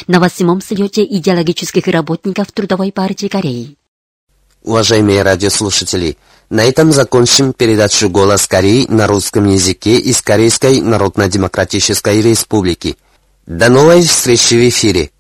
на 0.07 0.20
восьмом 0.20 0.61
слете 0.61 1.05
идеологических 1.05 1.87
работников 1.87 2.53
Трудовой 2.53 2.93
партии 2.93 3.28
Кореи. 3.28 3.76
Уважаемые 4.62 5.22
радиослушатели, 5.22 6.16
на 6.49 6.64
этом 6.64 6.93
закончим 6.93 7.53
передачу 7.53 8.09
«Голос 8.09 8.47
Кореи» 8.47 8.87
на 8.89 9.07
русском 9.07 9.49
языке 9.49 9.97
из 9.99 10.22
Корейской 10.22 10.80
Народно-Демократической 10.80 12.22
Республики. 12.22 12.97
До 13.47 13.68
новой 13.68 14.03
встречи 14.03 14.55
в 14.55 14.68
эфире. 14.68 15.11